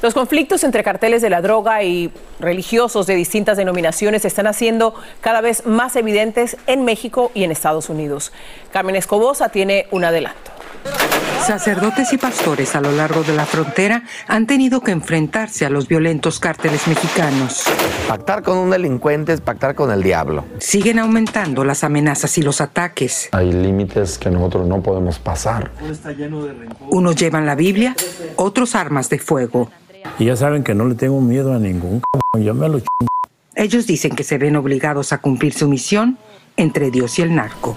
Los 0.00 0.14
conflictos 0.14 0.64
entre 0.64 0.82
carteles 0.82 1.20
de 1.20 1.28
la 1.28 1.42
droga 1.42 1.82
y 1.82 2.10
religiosos 2.38 3.06
de 3.06 3.16
distintas 3.16 3.58
denominaciones 3.58 4.22
se 4.22 4.28
están 4.28 4.46
haciendo 4.46 4.94
cada 5.20 5.42
vez 5.42 5.66
más 5.66 5.94
evidentes 5.96 6.56
en 6.66 6.86
México 6.86 7.30
y 7.34 7.44
en 7.44 7.50
Estados 7.50 7.90
Unidos. 7.90 8.32
Carmen 8.72 8.96
Escobosa 8.96 9.50
tiene 9.50 9.88
un 9.90 10.06
adelanto. 10.06 10.59
Sacerdotes 11.46 12.12
y 12.12 12.18
pastores 12.18 12.76
a 12.76 12.80
lo 12.80 12.92
largo 12.92 13.22
de 13.22 13.34
la 13.34 13.44
frontera 13.44 14.04
han 14.28 14.46
tenido 14.46 14.82
que 14.82 14.92
enfrentarse 14.92 15.64
a 15.66 15.70
los 15.70 15.88
violentos 15.88 16.38
cárteles 16.38 16.86
mexicanos. 16.86 17.64
Pactar 18.06 18.42
con 18.42 18.58
un 18.58 18.70
delincuente 18.70 19.32
es 19.32 19.40
pactar 19.40 19.74
con 19.74 19.90
el 19.90 20.02
diablo. 20.02 20.44
Siguen 20.58 20.98
aumentando 20.98 21.64
las 21.64 21.82
amenazas 21.82 22.38
y 22.38 22.42
los 22.42 22.60
ataques. 22.60 23.30
Hay 23.32 23.52
límites 23.52 24.18
que 24.18 24.30
nosotros 24.30 24.68
no 24.68 24.82
podemos 24.82 25.18
pasar. 25.18 25.72
Unos 26.90 27.16
llevan 27.16 27.46
la 27.46 27.54
Biblia, 27.54 27.96
otros 28.36 28.74
armas 28.74 29.08
de 29.08 29.18
fuego. 29.18 29.70
Y 30.18 30.26
ya 30.26 30.36
saben 30.36 30.62
que 30.62 30.74
no 30.74 30.86
le 30.86 30.94
tengo 30.94 31.20
miedo 31.20 31.52
a 31.52 31.58
ningún 31.58 32.00
yo 32.38 32.54
me 32.54 32.68
lo 32.68 32.80
Ellos 33.54 33.86
dicen 33.86 34.14
que 34.14 34.24
se 34.24 34.38
ven 34.38 34.56
obligados 34.56 35.12
a 35.12 35.18
cumplir 35.18 35.52
su 35.52 35.68
misión 35.68 36.18
entre 36.56 36.90
Dios 36.90 37.18
y 37.18 37.22
el 37.22 37.34
narco. 37.34 37.76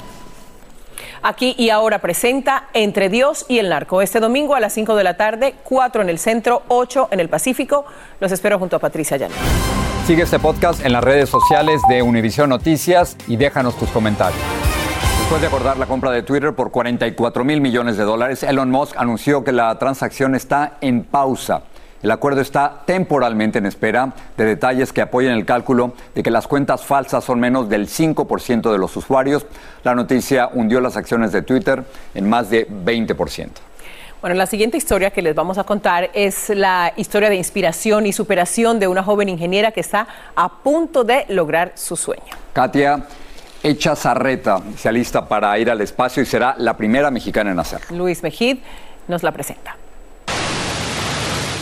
Aquí 1.26 1.56
y 1.58 1.70
ahora 1.70 2.00
presenta 2.00 2.66
Entre 2.74 3.08
Dios 3.08 3.46
y 3.48 3.60
el 3.60 3.70
Narco. 3.70 4.02
Este 4.02 4.20
domingo 4.20 4.56
a 4.56 4.60
las 4.60 4.74
5 4.74 4.94
de 4.98 5.06
la 5.06 5.16
tarde, 5.16 5.56
4 5.64 6.02
en 6.02 6.10
el 6.10 6.20
centro, 6.20 6.64
8 6.68 7.08
en 7.12 7.22
el 7.22 7.30
Pacífico. 7.30 7.86
Los 8.20 8.34
espero 8.34 8.60
junto 8.60 8.76
a 8.76 8.80
Patricia 8.80 9.16
Llano. 9.16 9.34
Sigue 10.06 10.24
este 10.24 10.38
podcast 10.38 10.86
en 10.86 10.92
las 10.92 11.02
redes 11.02 11.30
sociales 11.30 11.82
de 11.88 12.02
Univision 12.02 12.50
Noticias 12.50 13.16
y 13.26 13.38
déjanos 13.38 13.78
tus 13.78 13.90
comentarios. 13.92 14.42
Después 15.20 15.40
de 15.40 15.48
acordar 15.48 15.78
la 15.78 15.86
compra 15.86 16.12
de 16.12 16.24
Twitter 16.24 16.54
por 16.54 16.72
44 16.72 17.46
mil 17.46 17.62
millones 17.62 17.96
de 17.96 18.04
dólares, 18.04 18.44
Elon 18.44 18.70
Musk 18.70 18.98
anunció 18.98 19.46
que 19.46 19.54
la 19.54 19.80
transacción 19.80 20.36
está 20.36 20.74
en 20.82 21.06
pausa. 21.06 21.64
El 22.04 22.12
acuerdo 22.12 22.42
está 22.42 22.82
temporalmente 22.86 23.60
en 23.60 23.66
espera 23.66 24.13
de 24.36 24.44
detalles 24.44 24.92
que 24.92 25.02
apoyen 25.02 25.32
el 25.32 25.46
cálculo 25.46 25.94
de 26.13 26.22
que 26.22 26.32
las 26.32 26.48
cuentas 26.48 26.84
falsas 26.84 27.24
son 27.24 27.39
menos 27.39 27.70
del 27.70 27.88
5% 27.88 28.74
de 28.74 28.78
los 28.78 28.98
usuarios. 28.98 29.46
La 29.86 29.96
noticia 29.96 30.50
hundió 30.54 30.82
las 30.82 30.98
acciones 30.98 31.32
de 31.32 31.44
Twitter 31.44 31.86
en 32.13 32.30
más 32.30 32.50
de 32.50 32.68
20%. 32.68 33.48
Bueno, 34.20 34.36
la 34.36 34.48
siguiente 34.48 34.76
historia 34.76 35.12
que 35.12 35.22
les 35.22 35.34
vamos 35.34 35.58
a 35.58 35.63
contar 35.63 36.10
es 36.13 36.50
la 36.50 36.92
historia 36.98 37.30
de 37.30 37.38
inspiración 37.38 38.06
y 38.06 38.12
superación 38.12 38.82
de 38.82 38.89
una 38.89 39.02
joven 39.02 39.30
ingeniera 39.30 39.72
que 39.72 39.80
está 39.80 40.08
a 40.36 40.62
punto 40.62 41.06
de 41.06 41.26
lograr 41.30 41.72
su 41.76 41.96
sueño. 41.96 42.24
Katia 42.52 43.06
Echazarreta 43.63 44.62
se 44.76 44.89
alista 44.89 45.26
para 45.26 45.58
ir 45.58 45.72
al 45.72 45.80
espacio 45.80 46.22
y 46.22 46.26
será 46.26 46.56
la 46.58 46.76
primera 46.76 47.10
mexicana 47.12 47.52
en 47.52 47.60
hacerlo. 47.60 47.96
Luis 47.96 48.24
Mejid 48.24 48.58
nos 49.08 49.24
la 49.24 49.32
presenta. 49.32 49.78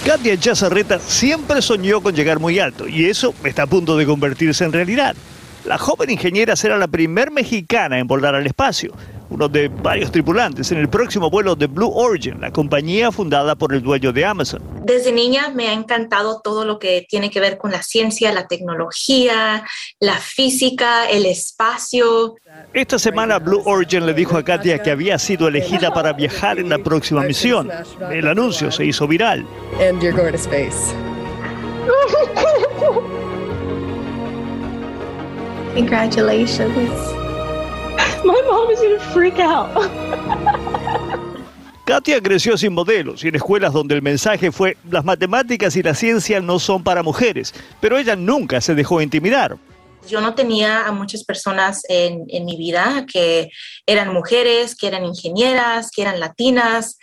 Katia 0.06 0.36
Chazarreta 0.36 0.98
siempre 0.98 1.62
soñó 1.62 2.02
con 2.02 2.16
llegar 2.16 2.40
muy 2.40 2.58
alto 2.58 2.88
y 2.88 3.06
eso 3.06 3.36
está 3.44 3.64
a 3.64 3.68
punto 3.68 3.96
de 3.96 4.08
convertirse 4.08 4.64
en 4.64 4.74
realidad. 4.74 5.16
La 5.64 5.78
joven 5.78 6.10
ingeniera 6.10 6.56
será 6.56 6.76
la 6.80 6.88
primer 6.88 7.30
mexicana 7.30 8.00
en 8.00 8.08
volar 8.08 8.34
al 8.34 8.48
espacio, 8.48 8.94
uno 9.30 9.48
de 9.48 9.68
varios 9.68 10.12
tripulantes 10.12 10.72
en 10.72 10.80
el 10.80 10.90
próximo 10.90 11.30
vuelo 11.30 11.56
de 11.56 11.68
Blue 11.68 11.92
Origin, 11.94 12.42
la 12.42 12.52
compañía 12.52 13.12
fundada 13.12 13.54
por 13.56 13.76
el 13.76 13.84
dueño 13.84 14.12
de 14.12 14.26
Amazon. 14.26 14.64
Desde 14.84 15.12
niña 15.12 15.52
me 15.54 15.68
ha 15.68 15.74
encantado 15.74 16.42
todo 16.44 16.66
lo 16.66 16.80
que 16.80 17.06
tiene 17.08 17.30
que 17.30 17.40
ver 17.40 17.60
con 17.60 17.72
la 17.72 17.84
ciencia, 17.84 18.34
la 18.34 18.48
tecnología, 18.48 19.64
la 20.00 20.18
física, 20.18 21.08
el 21.10 21.28
espacio. 21.28 22.36
Esta 22.74 22.98
semana 22.98 23.38
Blue 23.38 23.62
Origin 23.66 24.06
le 24.06 24.14
dijo 24.14 24.38
a 24.38 24.44
Katia 24.46 24.82
que 24.82 24.92
había 24.92 25.20
sido 25.20 25.50
elegida 25.50 25.94
para 25.94 26.14
viajar 26.14 26.58
en 26.58 26.70
la 26.70 26.78
próxima 26.78 27.22
misión. 27.22 27.70
El 28.10 28.28
anuncio 28.30 28.72
se 28.72 28.86
hizo 28.86 29.06
viral. 29.08 29.46
Congratulations. 35.74 36.72
My 38.24 38.42
mom 38.48 38.72
is 38.72 38.80
gonna 38.82 39.00
freak 39.14 39.40
out. 39.40 39.70
Katia 41.86 42.22
creció 42.22 42.58
sin 42.58 42.72
modelos 42.74 43.24
y 43.26 43.28
en 43.28 43.36
escuelas 43.36 43.74
donde 43.74 43.96
el 43.96 44.02
mensaje 44.02 44.50
fue 44.52 44.78
las 44.90 45.04
matemáticas 45.04 45.76
y 45.76 45.84
la 45.84 45.94
ciencia 45.94 46.40
no 46.40 46.58
son 46.58 46.84
para 46.84 47.04
mujeres, 47.04 47.54
pero 47.82 47.98
ella 47.98 48.16
nunca 48.16 48.62
se 48.62 48.76
dejó 48.76 49.02
intimidar. 49.02 49.58
Yo 50.08 50.22
no 50.22 50.36
tenía 50.36 50.86
a 50.86 50.92
muchas 50.92 51.24
personas 51.24 51.82
en, 51.88 52.26
mi 52.46 52.58
vida 52.58 53.06
que 53.12 53.50
eran 53.86 54.14
mujeres, 54.14 54.76
que 54.76 54.88
eran 54.88 55.06
ingenieras, 55.06 55.92
que 55.92 56.02
eran 56.02 56.20
latinas, 56.20 56.98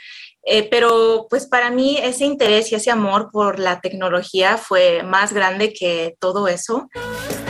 eh, 0.44 0.68
pero 0.70 1.26
pues 1.28 1.46
para 1.46 1.70
mí 1.70 1.98
ese 2.02 2.24
interés 2.24 2.72
y 2.72 2.74
ese 2.74 2.90
amor 2.90 3.30
por 3.30 3.58
la 3.58 3.80
tecnología 3.80 4.56
fue 4.56 5.02
más 5.02 5.32
grande 5.32 5.72
que 5.72 6.16
todo 6.20 6.48
eso. 6.48 6.88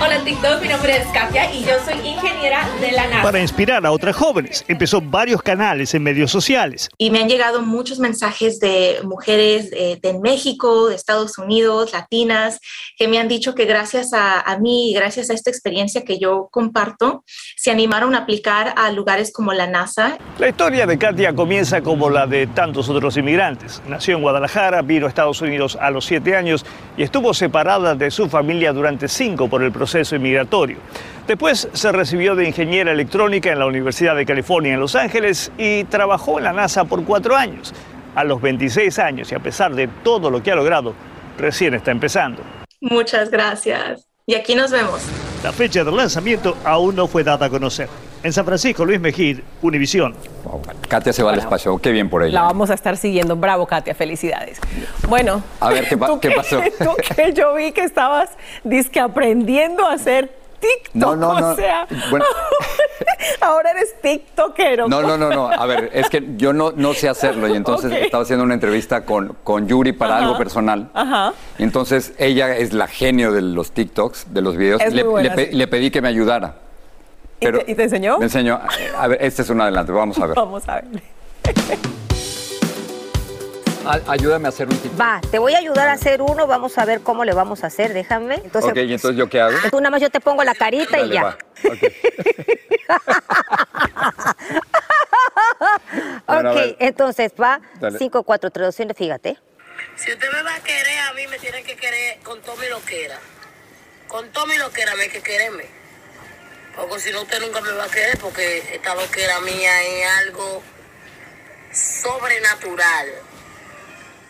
Hola 0.00 0.22
TikTok, 0.22 0.62
mi 0.62 0.68
nombre 0.68 0.96
es 0.96 1.08
Katia 1.08 1.52
y 1.52 1.64
yo 1.64 1.72
soy 1.84 1.94
ingeniera 2.06 2.68
de 2.80 2.92
la 2.92 3.08
NASA. 3.08 3.22
Para 3.22 3.40
inspirar 3.40 3.84
a 3.84 3.90
otras 3.90 4.14
jóvenes, 4.14 4.64
empezó 4.68 5.00
varios 5.00 5.42
canales 5.42 5.92
en 5.92 6.04
medios 6.04 6.30
sociales. 6.30 6.88
Y 6.98 7.10
me 7.10 7.18
han 7.18 7.28
llegado 7.28 7.62
muchos 7.62 7.98
mensajes 7.98 8.60
de 8.60 9.00
mujeres 9.02 9.70
de, 9.70 9.98
de 10.00 10.18
México, 10.20 10.86
de 10.86 10.94
Estados 10.94 11.36
Unidos, 11.36 11.92
latinas, 11.92 12.60
que 12.96 13.08
me 13.08 13.18
han 13.18 13.26
dicho 13.26 13.56
que 13.56 13.64
gracias 13.64 14.12
a, 14.12 14.40
a 14.40 14.58
mí 14.58 14.92
y 14.92 14.94
gracias 14.94 15.30
a 15.30 15.34
esta 15.34 15.50
experiencia 15.50 16.04
que 16.04 16.20
yo 16.20 16.48
comparto, 16.52 17.24
se 17.56 17.72
animaron 17.72 18.14
a 18.14 18.18
aplicar 18.18 18.74
a 18.76 18.92
lugares 18.92 19.32
como 19.32 19.52
la 19.52 19.66
NASA. 19.66 20.16
La 20.38 20.48
historia 20.48 20.86
de 20.86 20.96
Katia 20.96 21.34
comienza 21.34 21.80
como 21.80 22.08
la 22.08 22.28
de 22.28 22.46
tantos 22.46 22.88
otros 22.88 23.16
inmigrantes. 23.16 23.82
Nació 23.88 24.14
en 24.14 24.22
Guadalajara, 24.22 24.80
vino 24.82 25.06
a 25.06 25.08
Estados 25.08 25.40
Unidos 25.40 25.76
a 25.80 25.90
los 25.90 26.04
siete 26.04 26.36
años 26.36 26.64
y 26.96 27.02
estuvo 27.02 27.34
separada 27.34 27.96
de 27.96 28.12
su 28.12 28.28
familia 28.28 28.72
durante 28.72 29.08
cinco 29.08 29.48
por 29.48 29.64
el 29.64 29.72
proceso 29.72 29.87
inmigratorio. 29.94 30.78
Después 31.26 31.68
se 31.72 31.92
recibió 31.92 32.34
de 32.34 32.46
ingeniera 32.46 32.90
electrónica 32.90 33.52
en 33.52 33.58
la 33.58 33.66
Universidad 33.66 34.16
de 34.16 34.24
California 34.24 34.74
en 34.74 34.80
Los 34.80 34.94
Ángeles 34.94 35.52
y 35.58 35.84
trabajó 35.84 36.38
en 36.38 36.44
la 36.44 36.52
NASA 36.52 36.84
por 36.84 37.04
cuatro 37.04 37.36
años. 37.36 37.74
A 38.14 38.24
los 38.24 38.40
26 38.40 38.98
años 38.98 39.30
y 39.30 39.34
a 39.34 39.38
pesar 39.38 39.74
de 39.74 39.88
todo 40.02 40.30
lo 40.30 40.42
que 40.42 40.50
ha 40.50 40.54
logrado, 40.54 40.94
recién 41.36 41.74
está 41.74 41.90
empezando. 41.90 42.42
Muchas 42.80 43.30
gracias. 43.30 44.06
Y 44.26 44.34
aquí 44.34 44.54
nos 44.54 44.70
vemos. 44.70 45.02
La 45.42 45.52
fecha 45.52 45.84
del 45.84 45.96
lanzamiento 45.96 46.56
aún 46.64 46.96
no 46.96 47.06
fue 47.06 47.24
dada 47.24 47.46
a 47.46 47.50
conocer. 47.50 47.88
En 48.22 48.32
San 48.32 48.44
Francisco, 48.44 48.84
Luis 48.84 49.00
Mejid, 49.00 49.40
Univisión. 49.62 50.14
Katia 50.88 51.12
se 51.12 51.22
va 51.22 51.32
al 51.32 51.38
espacio, 51.38 51.78
qué 51.78 51.92
bien 51.92 52.10
por 52.10 52.22
ella. 52.22 52.32
La 52.34 52.42
vamos 52.42 52.68
a 52.70 52.74
estar 52.74 52.96
siguiendo. 52.96 53.36
Bravo, 53.36 53.66
Katia, 53.66 53.94
felicidades. 53.94 54.58
Bueno. 55.08 55.42
A 55.60 55.70
ver, 55.70 55.88
¿qué, 55.88 55.96
pa 55.96 56.06
tú 56.08 56.18
¿qué 56.20 56.30
que- 56.30 56.34
pasó? 56.34 56.60
tú 56.78 56.90
que 57.14 57.32
yo 57.32 57.54
vi 57.54 57.70
que 57.72 57.82
estabas 57.84 58.30
dizque 58.64 58.98
aprendiendo 58.98 59.86
a 59.86 59.92
hacer 59.92 60.32
TikTok. 60.58 60.94
No, 60.94 61.14
no, 61.14 61.38
no. 61.38 61.50
O 61.50 61.54
sea, 61.56 61.86
Bueno. 62.10 62.24
ahora 63.40 63.70
eres 63.70 63.94
TikTokero. 64.02 64.88
No, 64.88 65.02
no, 65.02 65.16
no, 65.16 65.30
no. 65.30 65.48
A 65.50 65.66
ver, 65.66 65.90
es 65.92 66.08
que 66.10 66.24
yo 66.36 66.52
no, 66.52 66.72
no 66.72 66.94
sé 66.94 67.08
hacerlo 67.08 67.46
y 67.48 67.56
entonces 67.56 67.92
estaba 67.92 68.24
haciendo 68.24 68.44
una 68.44 68.54
entrevista 68.54 69.04
con, 69.04 69.36
con 69.44 69.68
Yuri 69.68 69.92
para 69.92 70.16
Ajá. 70.16 70.24
algo 70.24 70.38
personal. 70.38 70.90
Ajá. 70.94 71.32
Y 71.58 71.62
entonces 71.62 72.12
ella 72.18 72.56
es 72.56 72.72
la 72.72 72.88
genio 72.88 73.30
de 73.32 73.42
los 73.42 73.70
TikToks, 73.70 74.34
de 74.34 74.42
los 74.42 74.56
videos. 74.56 74.82
Es 74.82 74.92
le, 74.92 75.04
muy 75.04 75.12
buena, 75.12 75.28
le 75.30 75.34
pe- 75.36 75.50
sí. 75.52 75.56
le 75.56 75.66
pedí 75.68 75.90
que 75.92 76.02
me 76.02 76.08
ayudara. 76.08 76.56
¿Y 77.40 77.52
te- 77.52 77.64
y 77.70 77.74
te 77.74 77.82
enseñó? 77.84 78.18
Me 78.18 78.24
enseñó. 78.24 78.60
A 78.96 79.06
ver, 79.08 79.18
este 79.22 79.42
es 79.42 79.50
un 79.50 79.60
adelante, 79.60 79.92
vamos 79.92 80.18
a 80.18 80.26
ver. 80.26 80.34
Vamos 80.36 80.68
a 80.68 80.80
ver. 80.80 81.02
A- 83.86 84.00
ayúdame 84.12 84.46
a 84.46 84.50
hacer 84.50 84.68
un 84.68 84.76
TikTok. 84.76 85.00
Va, 85.00 85.20
te 85.30 85.38
voy 85.38 85.54
a 85.54 85.58
ayudar 85.58 85.88
a 85.88 85.92
hacer 85.92 86.20
uno, 86.20 86.46
vamos 86.46 86.76
a 86.76 86.84
ver 86.84 87.00
cómo 87.00 87.24
le 87.24 87.32
vamos 87.32 87.64
a 87.64 87.68
hacer, 87.68 87.94
déjame. 87.94 88.34
Entonces, 88.34 88.70
ok, 88.72 88.76
¿y 88.76 88.92
entonces 88.92 89.16
yo 89.16 89.28
qué 89.30 89.40
hago? 89.40 89.56
tú 89.70 89.78
nada 89.78 89.90
más 89.90 90.02
yo 90.02 90.10
te 90.10 90.20
pongo 90.20 90.44
la 90.44 90.54
carita 90.54 91.00
y 91.00 91.08
ya. 91.10 91.22
va. 91.22 91.38
Bueno, 96.26 96.50
a 96.50 96.52
ok, 96.52 96.76
entonces 96.80 97.32
va 97.40 97.60
Dale. 97.80 97.98
5, 97.98 98.22
4, 98.22 98.50
3, 98.50 98.66
2, 98.66 98.80
1, 98.80 98.94
fíjate. 98.94 99.38
Si 99.96 100.12
usted 100.12 100.26
me 100.32 100.42
va 100.42 100.54
a 100.54 100.60
querer, 100.60 100.98
a 101.08 101.12
mí 101.14 101.26
me 101.28 101.38
tiene 101.38 101.62
que 101.62 101.74
querer 101.76 102.18
con 102.22 102.40
todo 102.42 102.56
mi 102.56 102.68
loquera. 102.68 103.18
Con 104.08 104.28
todo 104.30 104.46
mi 104.46 104.56
loquera 104.58 104.94
me 104.96 105.04
hay 105.04 105.08
que 105.08 105.20
quererme. 105.22 105.64
Porque 106.78 107.00
si 107.00 107.10
no, 107.10 107.22
usted 107.22 107.40
nunca 107.40 107.60
me 107.60 107.72
va 107.72 107.84
a 107.84 107.88
querer 107.88 108.16
porque 108.18 108.58
esta 108.72 108.94
loquera 108.94 109.40
mía 109.40 109.82
es 109.82 110.06
algo 110.26 110.62
sobrenatural. 111.72 113.06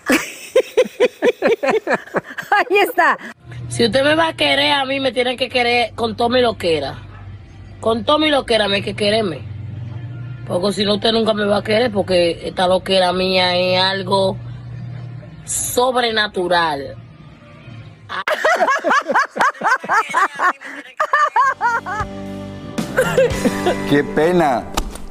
Ahí 2.51 2.79
está. 2.79 3.19
Si 3.69 3.85
usted 3.85 4.03
me 4.03 4.15
va 4.15 4.29
a 4.29 4.37
querer, 4.37 4.73
a 4.73 4.87
mí 4.87 4.99
me 4.99 5.13
tiene 5.13 5.37
que 5.37 5.51
querer 5.51 5.93
con 5.95 6.17
todo 6.17 6.31
mi 6.31 6.41
loquera. 6.41 6.97
Con 7.81 8.07
todo 8.07 8.19
mi 8.19 8.31
loquera 8.31 8.67
me 8.67 8.77
hay 8.77 8.83
que 8.83 8.97
quererme. 8.97 9.43
Porque 10.47 10.73
si 10.73 10.87
no, 10.87 10.95
usted 10.95 11.13
nunca 11.13 11.35
me 11.35 11.45
va 11.45 11.59
a 11.59 11.63
querer 11.63 11.93
porque 11.93 12.49
esta 12.49 12.67
loquera 12.67 13.13
mía 13.13 13.59
es 13.59 13.79
algo 13.79 14.39
sobrenatural. 15.45 16.97
¡Qué 23.90 24.05
pena! 24.05 24.64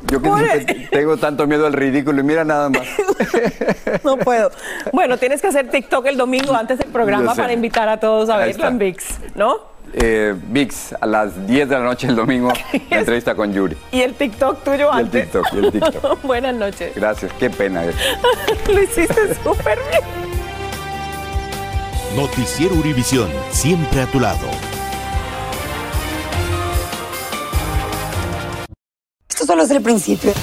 Yo 0.10 0.22
que 0.22 0.30
siempre 0.30 0.88
tengo 0.90 1.18
tanto 1.18 1.46
miedo 1.48 1.68
al 1.68 1.74
ridículo 1.74 2.22
y 2.22 2.24
mira 2.24 2.44
nada 2.46 2.70
más. 2.70 2.84
No 4.04 4.18
puedo. 4.18 4.52
Bueno, 4.94 5.18
tienes 5.18 5.42
que 5.42 5.48
hacer 5.48 5.70
TikTok 5.70 6.06
el 6.06 6.18
domingo 6.18 6.54
antes 6.56 6.78
del 6.78 6.90
programa 6.90 7.36
para 7.36 7.52
invitar 7.52 7.90
a 7.90 8.00
todos 8.00 8.30
a 8.30 8.38
Ahí 8.38 8.54
verlo 8.54 8.68
en 8.68 8.74
está. 8.82 8.86
VIX, 8.86 9.36
¿no? 9.36 9.58
Eh, 9.94 10.34
VIX, 10.38 10.94
a 11.02 11.06
las 11.06 11.48
10 11.48 11.70
de 11.70 11.76
la 11.78 11.84
noche 11.84 12.08
el 12.08 12.16
domingo, 12.16 12.54
la 12.90 13.00
entrevista 13.00 13.36
con 13.36 13.52
Yuri. 13.54 13.76
Y 13.92 14.02
el 14.02 14.14
TikTok 14.14 14.64
tuyo 14.64 14.90
Y 14.94 15.00
el 15.00 15.06
antes. 15.06 15.24
TikTok, 15.24 15.48
y 15.54 15.58
el 15.58 15.72
TikTok. 15.72 16.22
Buenas 16.24 16.56
noches. 16.56 16.94
Gracias, 16.96 17.32
qué 17.40 17.50
pena. 17.50 17.84
eh. 17.86 17.92
Lo 18.72 18.82
hiciste 18.82 19.34
súper 19.44 19.78
bien. 19.90 20.27
Noticiero 22.16 22.74
Univisión, 22.76 23.30
siempre 23.52 24.02
a 24.02 24.06
tu 24.08 24.20
lado. 24.20 24.48
Esto 29.30 29.46
solo 29.46 29.64
es 29.64 29.72
el 29.72 29.82
principio. 29.82 30.34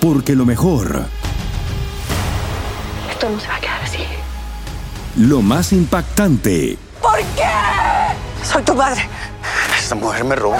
Porque 0.00 0.34
lo 0.34 0.44
mejor, 0.46 1.04
Esto 3.10 3.28
no 3.28 3.40
se 3.40 3.48
va 3.48 3.56
a 3.56 3.60
quedar 3.60 3.82
así. 3.82 3.98
lo 5.16 5.42
más 5.42 5.72
impactante, 5.72 6.78
¿Por 7.02 7.18
qué? 7.18 7.44
Soy 8.44 8.62
tu 8.62 8.74
madre. 8.74 9.02
Esta 9.78 9.94
mujer 9.94 10.24
me 10.24 10.34
robó. 10.36 10.56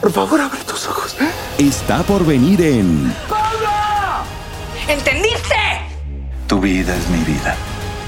Por 0.00 0.12
favor, 0.12 0.40
abre 0.40 0.58
tus 0.64 0.86
ojos. 0.86 1.16
Está 1.58 2.02
por 2.04 2.24
venir 2.24 2.60
en 2.62 3.14
¿Entendiste? 4.88 5.54
Tu 6.46 6.60
vida 6.60 6.96
es 6.96 7.08
mi 7.10 7.18
vida. 7.24 7.56